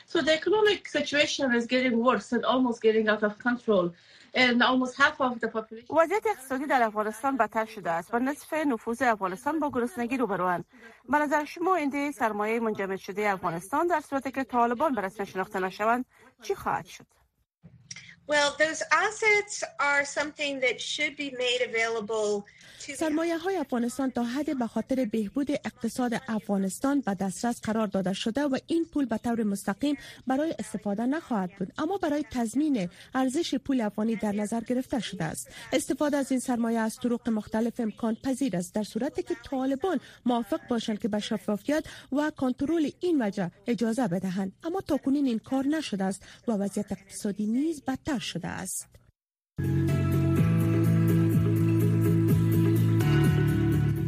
So 0.06 0.18
the 0.22 0.34
economic 0.40 0.88
situation 0.88 1.46
is 1.58 1.66
getting 1.66 1.96
worse 2.06 2.32
and 2.36 2.44
almost 2.44 2.78
getting 2.82 3.06
out 3.08 3.22
of 3.28 3.32
control. 3.38 3.86
وضعیت 5.90 6.26
اقتصادی 6.26 6.66
در 6.66 6.82
افغانستان 6.82 7.36
بدتر 7.36 7.64
شده 7.64 7.90
است. 7.90 8.14
و 8.14 8.18
نصف 8.18 8.52
نفوذ 8.52 9.02
افغانستان 9.02 9.58
با 9.60 9.70
گرسنگی 9.70 10.16
روبروند 10.16 10.64
به 11.08 11.18
نظر 11.18 11.44
شما 11.44 11.74
اینده 11.74 12.10
سرمایه 12.10 12.60
منجمد 12.60 12.96
شده 12.96 13.30
افغانستان 13.30 13.86
در 13.86 14.00
صورتی 14.00 14.30
که 14.30 14.44
طالبان 14.44 14.94
به 14.94 15.00
رسمیت 15.00 15.28
شناخته 15.28 15.60
نشوند 15.60 16.04
چی 16.42 16.54
خواهد 16.54 16.86
شد؟ 16.86 17.06
Well, 18.26 18.54
those 18.58 18.82
assets 18.92 19.64
are 19.80 20.04
something 20.04 20.60
that 20.60 20.80
should 20.80 21.16
be 21.16 21.30
made 21.30 21.60
available 21.70 22.44
سرمایه 22.96 23.38
های 23.38 23.56
افغانستان 23.56 24.10
تا 24.10 24.24
حد 24.24 24.58
به 24.58 24.66
خاطر 24.66 25.04
بهبود 25.04 25.50
اقتصاد 25.50 26.12
افغانستان 26.28 27.00
به 27.00 27.14
دسترس 27.14 27.60
قرار 27.60 27.86
داده 27.86 28.12
شده 28.12 28.42
و 28.42 28.58
این 28.66 28.84
پول 28.84 29.04
به 29.04 29.18
طور 29.18 29.42
مستقیم 29.42 29.96
برای 30.26 30.54
استفاده 30.58 31.06
نخواهد 31.06 31.50
بود 31.58 31.72
اما 31.78 31.96
برای 31.96 32.24
تضمین 32.30 32.88
ارزش 33.14 33.54
پول 33.54 33.80
افغانی 33.80 34.16
در 34.16 34.32
نظر 34.32 34.60
گرفته 34.60 35.00
شده 35.00 35.24
است. 35.24 35.48
استفاده 35.72 36.16
از 36.16 36.30
این 36.30 36.40
سرمایه 36.40 36.78
از 36.78 36.96
طرق 37.02 37.28
مختلف 37.28 37.80
امکان 37.80 38.14
پذیر 38.14 38.56
است 38.56 38.74
در 38.74 38.82
صورتی 38.82 39.22
که 39.22 39.36
طالبان 39.50 40.00
موافق 40.26 40.60
باشند 40.68 40.98
که 40.98 41.08
به 41.08 41.18
شفافیت 41.18 41.84
و 42.12 42.30
کنترل 42.36 42.90
این 43.00 43.22
وجه 43.22 43.50
اجازه 43.66 44.08
بدهند 44.08 44.52
اما 44.64 44.80
تاکنون 44.80 45.26
این 45.26 45.38
کار 45.38 45.66
نشده 45.66 46.04
است 46.04 46.22
و 46.48 46.52
وضعیت 46.52 46.92
اقتصادی 46.92 47.46
نیز 47.46 47.82
بدتر 47.82 48.11
شده 48.18 48.48
است. 48.48 48.88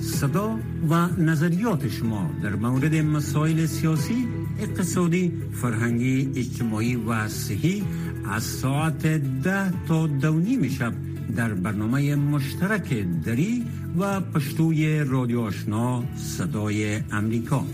صدا 0.00 0.58
و 0.90 1.08
نظریات 1.18 1.88
شما 1.88 2.30
در 2.42 2.54
مورد 2.54 2.94
مسائل 2.94 3.66
سیاسی، 3.66 4.28
اقتصادی، 4.60 5.32
فرهنگی، 5.52 6.32
اجتماعی 6.36 6.96
و 6.96 7.28
صحی 7.28 7.84
از 8.30 8.42
ساعت 8.42 9.06
ده 9.42 9.86
تا 9.88 10.06
دونی 10.06 10.70
شب 10.70 10.92
در 11.36 11.54
برنامه 11.54 12.14
مشترک 12.16 13.06
دری 13.24 13.66
و 13.98 14.20
پشتوی 14.20 15.04
رادیو 15.04 15.40
آشنا 15.40 16.04
صدای 16.16 17.00
امریکا. 17.12 17.64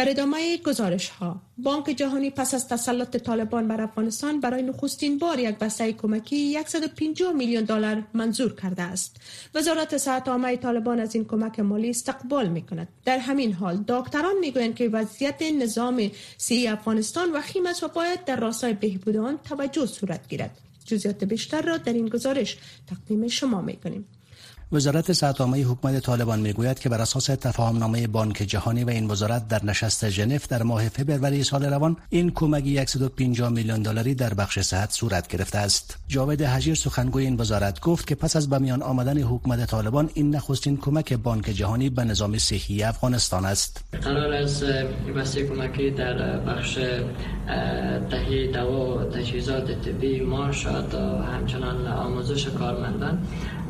در 0.00 0.10
ادامه 0.10 0.56
گزارش 0.56 1.08
ها 1.08 1.42
بانک 1.58 1.84
جهانی 1.84 2.30
پس 2.30 2.54
از 2.54 2.68
تسلط 2.68 3.16
طالبان 3.16 3.68
بر 3.68 3.80
افغانستان 3.80 4.40
برای 4.40 4.62
نخستین 4.62 5.18
بار 5.18 5.38
یک 5.38 5.58
بسته 5.58 5.92
کمکی 5.92 6.58
150 6.66 7.32
میلیون 7.32 7.64
دلار 7.64 8.02
منظور 8.14 8.54
کرده 8.54 8.82
است. 8.82 9.16
وزارت 9.54 9.96
صحت 9.96 10.28
عامه 10.28 10.56
طالبان 10.56 11.00
از 11.00 11.14
این 11.14 11.24
کمک 11.24 11.60
مالی 11.60 11.90
استقبال 11.90 12.48
می 12.48 12.62
کند 12.62 12.88
در 13.04 13.18
همین 13.18 13.52
حال 13.52 13.84
دکتران 13.88 14.38
می‌گویند 14.40 14.74
که 14.74 14.88
وضعیت 14.88 15.42
نظام 15.42 16.10
صحی 16.38 16.68
افغانستان 16.68 17.32
وخیم 17.32 17.66
است 17.66 17.82
و 17.82 17.88
باید 17.88 18.24
در 18.24 18.36
راستای 18.36 18.72
بهبود 18.72 19.16
آن 19.16 19.38
توجه 19.38 19.86
صورت 19.86 20.28
گیرد. 20.28 20.58
جزئیات 20.84 21.24
بیشتر 21.24 21.62
را 21.62 21.76
در 21.76 21.92
این 21.92 22.08
گزارش 22.08 22.56
تقدیم 22.86 23.28
شما 23.28 23.60
می 23.60 23.76
کنیم 23.76 24.06
وزارت 24.72 25.24
عامه 25.40 25.62
حکومت 25.62 26.00
طالبان 26.00 26.40
می‌گوید 26.40 26.78
که 26.78 26.88
بر 26.88 27.00
اساس 27.00 27.24
تفاهم 27.26 27.78
نامه 27.78 28.06
بانک 28.06 28.36
جهانی 28.36 28.84
و 28.84 28.90
این 28.90 29.10
وزارت 29.10 29.48
در 29.48 29.64
نشست 29.64 30.08
ژنو 30.08 30.38
در 30.48 30.62
ماه 30.62 30.88
فوریه 30.88 31.42
سال 31.42 31.64
روان 31.64 31.96
این 32.10 32.30
کمک 32.30 32.84
150 32.88 33.48
میلیون 33.48 33.82
دلاری 33.82 34.14
در 34.14 34.34
بخش 34.34 34.58
صحت 34.58 34.90
صورت 34.92 35.28
گرفته 35.28 35.58
است. 35.58 35.98
جاوید 36.08 36.42
حجیر 36.42 36.74
سخنگوی 36.74 37.24
این 37.24 37.36
وزارت 37.40 37.80
گفت 37.80 38.06
که 38.06 38.14
پس 38.14 38.36
از 38.36 38.48
به 38.48 38.58
میان 38.58 38.82
آمدن 38.82 39.18
حکومت 39.18 39.66
طالبان 39.66 40.10
این 40.14 40.34
نخستین 40.34 40.76
کمک 40.76 41.12
بانک 41.12 41.44
جهانی 41.44 41.90
به 41.90 42.04
نظام 42.04 42.38
صحی 42.38 42.82
افغانستان 42.82 43.44
است. 43.44 43.84
قرار 44.02 44.32
است 44.32 44.64
بسته 45.16 45.46
کمکی 45.46 45.90
در 45.90 46.38
بخش 46.38 46.78
تهیه 48.10 48.52
دوا 48.52 49.04
تجهیزات 49.04 49.84
طبی 49.84 50.20
ماش 50.20 50.66
و 50.66 50.70
همچنان 51.22 51.86
آموزش 51.86 52.46
کارمندان 52.46 53.18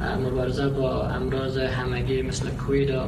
مبارزه 0.01 0.69
با 0.69 1.09
امراض 1.09 1.59
همگی 1.59 2.23
مثل 2.23 2.51
کوید 2.51 2.91
و 2.91 3.07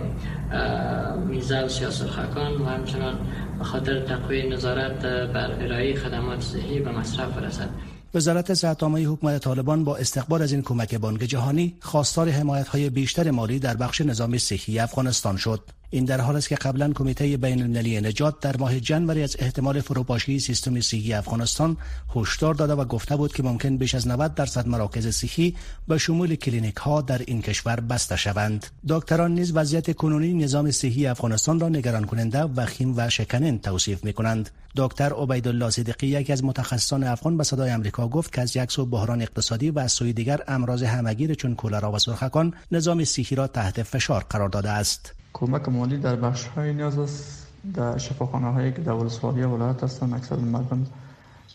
میزه 1.28 1.64
و 1.64 1.68
سیاست 1.68 2.06
خکان 2.06 2.52
و 2.52 2.64
همچنان 2.64 3.18
خاطر 3.62 4.00
تقوی 4.00 4.48
نظارت 4.48 5.02
بر 5.32 5.50
ارائه 5.60 5.94
خدمات 5.94 6.40
صحی 6.40 6.80
به 6.80 6.90
مصرف 6.90 7.36
برسد. 7.36 7.68
وزارت 8.14 8.54
صحت 8.54 8.82
عامه 8.82 9.04
حکومت 9.04 9.42
طالبان 9.42 9.84
با 9.84 9.96
استقبال 9.96 10.42
از 10.42 10.52
این 10.52 10.62
کمک 10.62 10.94
بانک 10.94 11.20
جهانی 11.20 11.76
خواستار 11.80 12.28
حمایت 12.28 12.68
های 12.68 12.90
بیشتر 12.90 13.30
مالی 13.30 13.58
در 13.58 13.76
بخش 13.76 14.00
نظام 14.00 14.38
صحی 14.38 14.78
افغانستان 14.78 15.36
شد. 15.36 15.60
این 15.94 16.04
در 16.04 16.20
حال 16.20 16.36
است 16.36 16.48
که 16.48 16.54
قبلا 16.54 16.92
کمیته 16.92 17.36
بین 17.36 17.62
المللی 17.62 18.00
نجات 18.00 18.40
در 18.40 18.56
ماه 18.56 18.80
جنوری 18.80 19.22
از 19.22 19.36
احتمال 19.38 19.80
فروپاشی 19.80 20.40
سیستم 20.40 20.80
صحی 20.80 21.14
افغانستان 21.14 21.76
هشدار 22.16 22.54
داده 22.54 22.74
و 22.74 22.84
گفته 22.84 23.16
بود 23.16 23.32
که 23.32 23.42
ممکن 23.42 23.76
بیش 23.76 23.94
از 23.94 24.08
90 24.08 24.34
درصد 24.34 24.68
مراکز 24.68 25.08
صحی 25.08 25.56
به 25.88 25.98
شمول 25.98 26.34
کلینیک 26.34 26.76
ها 26.76 27.00
در 27.00 27.22
این 27.26 27.42
کشور 27.42 27.80
بسته 27.80 28.16
شوند. 28.16 28.66
دکتران 28.88 29.34
نیز 29.34 29.52
وضعیت 29.56 29.96
کنونی 29.96 30.34
نظام 30.34 30.70
صحی 30.70 31.06
افغانستان 31.06 31.60
را 31.60 31.68
نگران 31.68 32.04
کننده 32.04 32.42
وخیم 32.42 32.94
و 32.96 33.10
شکنن 33.10 33.58
توصیف 33.58 34.04
می 34.04 34.12
کنند 34.12 34.50
دکتر 34.76 35.12
عبیدالله 35.12 35.70
صدیقی 35.70 36.06
یکی 36.06 36.32
از 36.32 36.44
متخصصان 36.44 37.04
افغان 37.04 37.36
به 37.36 37.44
صدای 37.44 37.72
آمریکا 37.72 38.08
گفت 38.08 38.32
که 38.32 38.40
از 38.40 38.56
یک 38.56 38.72
سو 38.72 38.86
بحران 38.86 39.22
اقتصادی 39.22 39.70
و 39.70 39.78
از 39.78 39.92
سوی 39.92 40.12
دیگر 40.12 40.40
امراض 40.48 40.82
همگیر 40.82 41.34
چون 41.34 41.54
کولرا 41.54 41.92
و 41.92 41.98
سرخکان 41.98 42.54
نظام 42.72 43.04
صحی 43.04 43.36
را 43.36 43.46
تحت 43.46 43.82
فشار 43.82 44.26
قرار 44.30 44.48
داده 44.48 44.70
است. 44.70 45.14
کمک 45.32 45.68
مالی 45.68 45.96
در 45.96 46.16
بخش 46.16 46.46
های 46.46 46.72
نیاز 46.72 46.98
است. 46.98 47.42
در 47.74 47.98
شفاخانه 47.98 48.52
هایی 48.52 48.72
که 48.72 48.82
در 48.82 48.92
ولسوالی 48.92 49.42
ولایت 49.42 49.82
هستند 49.84 50.14
اکثر 50.14 50.36
مردم 50.36 50.86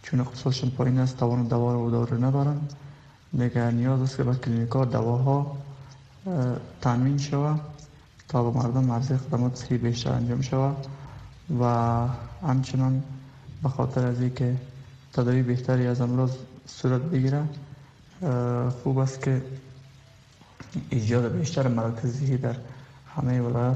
چون 0.02 0.20
اقتصادشون 0.20 0.70
پایین 0.70 1.00
است 1.00 1.18
توان 1.18 1.44
دوا 1.44 1.80
و 1.80 1.92
داره 1.92 2.18
ندارند 2.18 2.74
دیگر 3.38 3.72
نیاز 3.72 4.02
است 4.02 4.18
که 4.18 4.24
به 4.24 4.36
کلینیک 4.36 4.72
ها 4.72 4.86
دواها 4.86 5.58
تامین 6.82 7.18
شود 7.18 7.60
تا 8.28 8.52
به 8.52 8.58
مردم 8.58 8.92
عرضه 8.92 9.18
خدمات 9.18 9.56
صحی 9.56 9.78
بیشتر 9.78 10.12
انجام 10.12 10.42
شود 10.42 10.88
و 11.60 11.64
همچنان 12.48 13.04
به 13.64 13.70
خاطر 13.70 14.06
از 14.06 14.22
اینکه 14.22 14.56
تداوی 15.14 15.42
بهتری 15.42 15.88
از 15.88 16.02
امراض 16.02 16.32
صورت 16.66 17.02
بگیره 17.02 17.44
خوب 18.84 18.98
است 18.98 19.22
که 19.22 19.42
ایجاد 20.90 21.32
بیشتر 21.32 21.68
مراکزی 21.68 22.38
در 22.38 22.56
همه 23.18 23.42
ولایت 23.42 23.76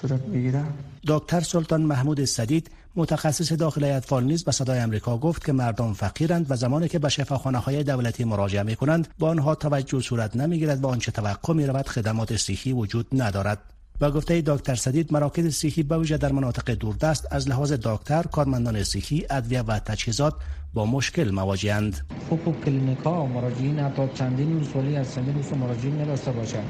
صورت 0.00 0.20
بگیره 0.20 0.64
دکتر 1.06 1.40
سلطان 1.40 1.82
محمود 1.82 2.24
سدید 2.24 2.70
متخصص 2.96 3.52
داخل 3.52 3.84
اطفال 3.84 4.24
نیز 4.24 4.44
به 4.44 4.52
صدای 4.52 4.78
امریکا 4.78 5.18
گفت 5.18 5.44
که 5.44 5.52
مردم 5.52 5.92
فقیرند 5.92 6.46
و 6.48 6.56
زمانی 6.56 6.88
که 6.88 6.98
به 6.98 7.08
شفاخانه 7.08 7.58
های 7.58 7.84
دولتی 7.84 8.24
مراجعه 8.24 8.62
می 8.62 8.76
کنند 8.76 9.08
با 9.18 9.28
آنها 9.28 9.54
توجه 9.54 10.00
صورت 10.00 10.36
نمی‌گیرد 10.36 10.84
و 10.84 10.86
آنچه 10.86 11.12
توقع 11.12 11.54
می 11.54 11.66
رود 11.66 11.88
خدمات 11.88 12.36
صحی 12.36 12.72
وجود 12.72 13.06
ندارد. 13.12 13.58
با 14.00 14.10
گفته 14.10 14.42
دکتر 14.46 14.74
سدید 14.74 15.12
مراکز 15.12 15.54
صحی 15.54 15.82
به 15.82 15.98
ویژه 15.98 16.16
در 16.16 16.32
مناطق 16.32 16.70
دوردست 16.70 17.28
از 17.30 17.48
لحاظ 17.48 17.72
دکتر 17.72 18.22
کارمندان 18.22 18.84
صحی 18.84 19.26
ادویه 19.30 19.62
و 19.62 19.78
تجهیزات 19.78 20.34
با 20.74 20.86
مشکل 20.86 21.30
مواجهند 21.30 22.00
خوب 22.28 22.64
کلینیک 22.64 22.98
ها 22.98 23.26
مراجعین 23.26 23.78
حتی 23.78 24.02
چندین 24.14 24.66
ولی 24.74 24.96
از 24.96 25.14
چندین 25.14 25.34
روز 25.34 25.52
مراجعین 25.52 26.00
نداشته 26.00 26.32
باشد 26.32 26.64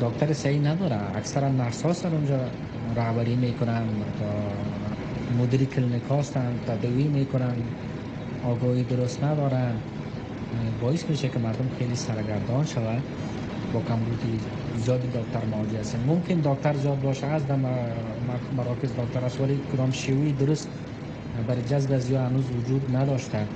دکتر 0.00 0.32
صحیح 0.32 0.60
نداره 0.60 1.16
اکثرا 1.16 1.48
نرس 1.48 1.82
ها 1.82 2.08
اونجا 2.10 2.40
رهبری 2.96 3.36
می‌کنن 3.36 3.82
مدیر 5.38 5.64
کلینیک 5.64 6.02
هستن 6.10 6.58
تداوی 6.66 7.04
می‌کنن 7.04 7.54
آگاهی 8.44 8.82
درست 8.82 9.24
ندارن 9.24 9.72
باعث 10.80 11.04
میشه 11.04 11.28
که 11.28 11.38
مردم 11.38 11.68
خیلی 11.78 11.94
سرگردان 11.94 12.66
شود 12.66 13.02
با 13.72 13.80
کمبودی 13.80 14.40
زیادی 14.78 15.08
دکتر 15.08 15.44
مواجه 15.50 15.80
هستن. 15.80 15.98
ممکن 16.06 16.34
دکتر 16.34 16.76
زیاد 16.76 17.00
باشه 17.00 17.26
از 17.26 17.46
در 17.46 17.56
مراکز 18.56 18.90
دکتر 18.90 19.24
است 19.24 19.40
ولی 19.40 19.60
کدام 19.72 19.90
شیوی 19.90 20.32
درست 20.32 20.68
برای 21.48 21.62
جذب 21.62 21.92
از 21.92 22.10
هنوز 22.10 22.44
وجود 22.50 22.96
نداشته 22.96 23.46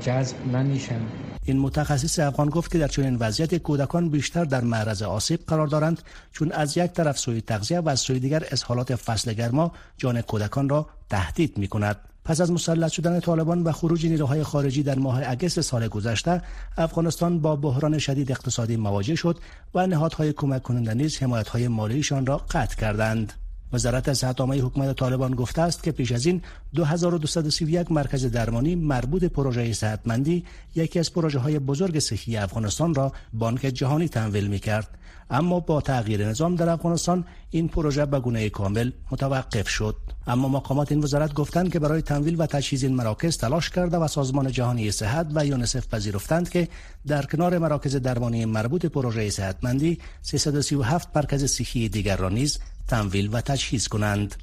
جذب 0.00 0.36
نمیشن. 0.56 1.00
این 1.44 1.58
متخصص 1.58 2.18
افغان 2.18 2.48
گفت 2.48 2.72
که 2.72 2.78
در 2.78 2.88
چنین 2.88 3.16
وضعیت 3.16 3.54
کودکان 3.54 4.08
بیشتر 4.08 4.44
در 4.44 4.60
معرض 4.60 5.02
آسیب 5.02 5.40
قرار 5.46 5.66
دارند 5.66 6.02
چون 6.32 6.52
از 6.52 6.76
یک 6.76 6.92
طرف 6.92 7.18
سوی 7.18 7.40
تغذیه 7.40 7.80
و 7.80 7.88
از 7.88 8.00
سوی 8.00 8.20
دیگر 8.20 8.44
حالات 8.66 8.94
فصل 8.94 9.32
گرما 9.32 9.72
جان 9.96 10.22
کودکان 10.22 10.68
را 10.68 10.86
تهدید 11.10 11.58
می 11.58 11.68
کند 11.68 11.96
پس 12.24 12.40
از 12.40 12.52
مسلط 12.52 12.92
شدن 12.92 13.20
طالبان 13.20 13.62
و 13.62 13.72
خروج 13.72 14.06
نیروهای 14.06 14.42
خارجی 14.42 14.82
در 14.82 14.98
ماه 14.98 15.22
اگست 15.26 15.60
سال 15.60 15.88
گذشته 15.88 16.42
افغانستان 16.76 17.40
با 17.40 17.56
بحران 17.56 17.98
شدید 17.98 18.32
اقتصادی 18.32 18.76
مواجه 18.76 19.14
شد 19.14 19.38
و 19.74 19.86
نهادهای 19.86 20.32
کمک 20.32 20.62
کننده 20.62 20.94
نیز 20.94 21.18
حمایت‌های 21.18 21.68
مالیشان 21.68 22.26
را 22.26 22.36
قطع 22.36 22.76
کردند. 22.76 23.39
وزارت 23.72 24.12
صحت 24.12 24.40
عامه 24.40 24.60
حکومت 24.60 24.96
طالبان 24.96 25.34
گفته 25.34 25.62
است 25.62 25.82
که 25.82 25.92
پیش 25.92 26.12
از 26.12 26.26
این 26.26 26.42
2231 26.74 27.92
مرکز 27.92 28.24
درمانی 28.24 28.74
مربوط 28.74 29.24
پروژه 29.24 29.72
صحتمندی 29.72 30.44
یکی 30.74 30.98
از 30.98 31.12
پروژه 31.12 31.38
های 31.38 31.58
بزرگ 31.58 31.98
صحی 31.98 32.36
افغانستان 32.36 32.94
را 32.94 33.12
بانک 33.32 33.60
جهانی 33.60 34.08
تمویل 34.08 34.46
می 34.46 34.58
کرد 34.58 34.98
اما 35.30 35.60
با 35.60 35.80
تغییر 35.80 36.28
نظام 36.28 36.56
در 36.56 36.68
افغانستان 36.68 37.24
این 37.50 37.68
پروژه 37.68 38.06
به 38.06 38.20
گونه 38.20 38.48
کامل 38.48 38.90
متوقف 39.10 39.68
شد. 39.68 39.96
اما 40.26 40.48
مقامات 40.48 40.92
این 40.92 41.04
وزارت 41.04 41.34
گفتند 41.34 41.72
که 41.72 41.78
برای 41.78 42.02
تمویل 42.02 42.36
و 42.38 42.46
تجهیز 42.46 42.82
این 42.82 42.94
مراکز 42.94 43.36
تلاش 43.36 43.70
کرده 43.70 43.96
و 43.96 44.08
سازمان 44.08 44.52
جهانی 44.52 44.90
صحت 44.90 45.26
و 45.34 45.46
یونسف 45.46 45.88
پذیرفتند 45.88 46.48
که 46.48 46.68
در 47.06 47.22
کنار 47.22 47.58
مراکز 47.58 47.96
درمانی 47.96 48.44
مربوط 48.44 48.86
پروژه 48.86 49.30
صحتمندی 49.30 49.98
337 50.22 51.16
مرکز 51.16 51.44
صحی 51.44 51.88
دیگر 51.88 52.16
را 52.16 52.28
نیز 52.28 52.58
تمویل 52.90 53.28
و 53.32 53.40
تجهیز 53.40 53.88
کنند. 53.88 54.34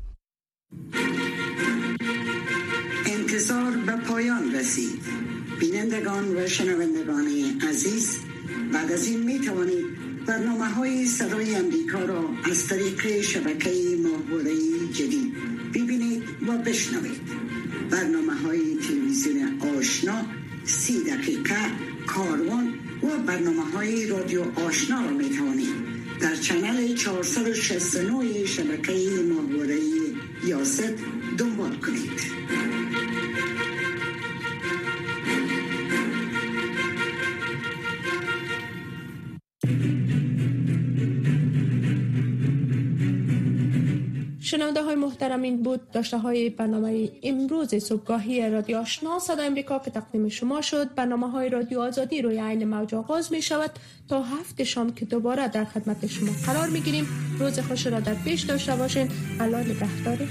انتظار 3.06 3.72
به 3.72 3.96
پایان 3.96 4.56
رسید. 4.56 5.02
بینندگان 5.60 6.38
و 6.38 6.48
شنوندگان 6.48 7.28
عزیز 7.70 8.18
بعد 8.74 8.92
از 8.92 9.08
این 9.08 9.24
می 9.24 9.40
توانید 9.40 9.86
برنامه 10.26 10.66
های 10.66 11.06
صدای 11.06 11.56
امریکا 11.56 12.00
را 12.00 12.30
از 12.52 12.68
طریق 12.68 13.22
شبکه 13.22 13.72
ماهواره 14.04 14.54
جدید 14.94 15.34
ببینید 15.74 16.24
و 16.48 16.58
بشنوید. 16.58 17.22
برنامه 17.92 18.34
های 18.34 18.76
تلویزیون 18.88 19.62
آشنا 19.78 20.26
سی 20.66 21.04
دقیقه 21.04 21.56
کاروان 22.08 22.74
و 23.04 23.08
برنامه 23.26 23.72
های 23.72 24.08
رادیو 24.08 24.44
آشنا 24.68 25.02
را 25.02 25.12
می 25.12 25.30
توانید 25.30 25.77
در 26.22 26.36
چنل 26.36 26.96
469 26.96 28.46
شبکه 28.46 28.94
ماهواره 29.30 29.80
یاست 30.46 30.94
دنبال 31.38 31.76
کنید. 31.76 32.22
شنونده 44.48 44.84
های 44.84 44.96
محترم 44.96 45.42
این 45.42 45.64
بود. 45.64 45.92
داشته 45.92 46.18
های 46.18 46.50
برنامه 46.50 47.10
امروز 47.24 47.76
صبحگاهی 47.76 48.50
رادیو 48.50 48.78
آشنا 48.78 49.20
صدا 49.20 49.44
امریکا 49.44 49.80
که 49.80 49.92
تقدیم 49.92 50.30
شما 50.30 50.62
شد. 50.62 50.96
برنامه 50.96 51.30
های 51.30 51.50
رادیو 51.50 51.80
آزادی 51.80 52.22
روی 52.22 52.40
عین 52.40 52.66
موج 52.66 52.96
آغاز 52.96 53.32
می 53.32 53.42
شود 53.42 53.72
تا 54.10 54.24
هفت 54.24 54.64
شام 54.64 54.94
که 54.94 55.06
دوباره 55.06 55.48
در 55.48 55.66
خدمت 55.66 56.08
شما 56.08 56.32
قرار 56.46 56.70
می 56.70 56.82
گیریم 56.82 57.08
روز 57.40 57.60
خوش 57.60 57.88
را 57.88 58.00
در 58.00 58.14
پیش 58.14 58.42
داشته 58.42 58.76
باشین. 58.76 59.10
الله 59.40 59.60
نگهدار 59.60 60.28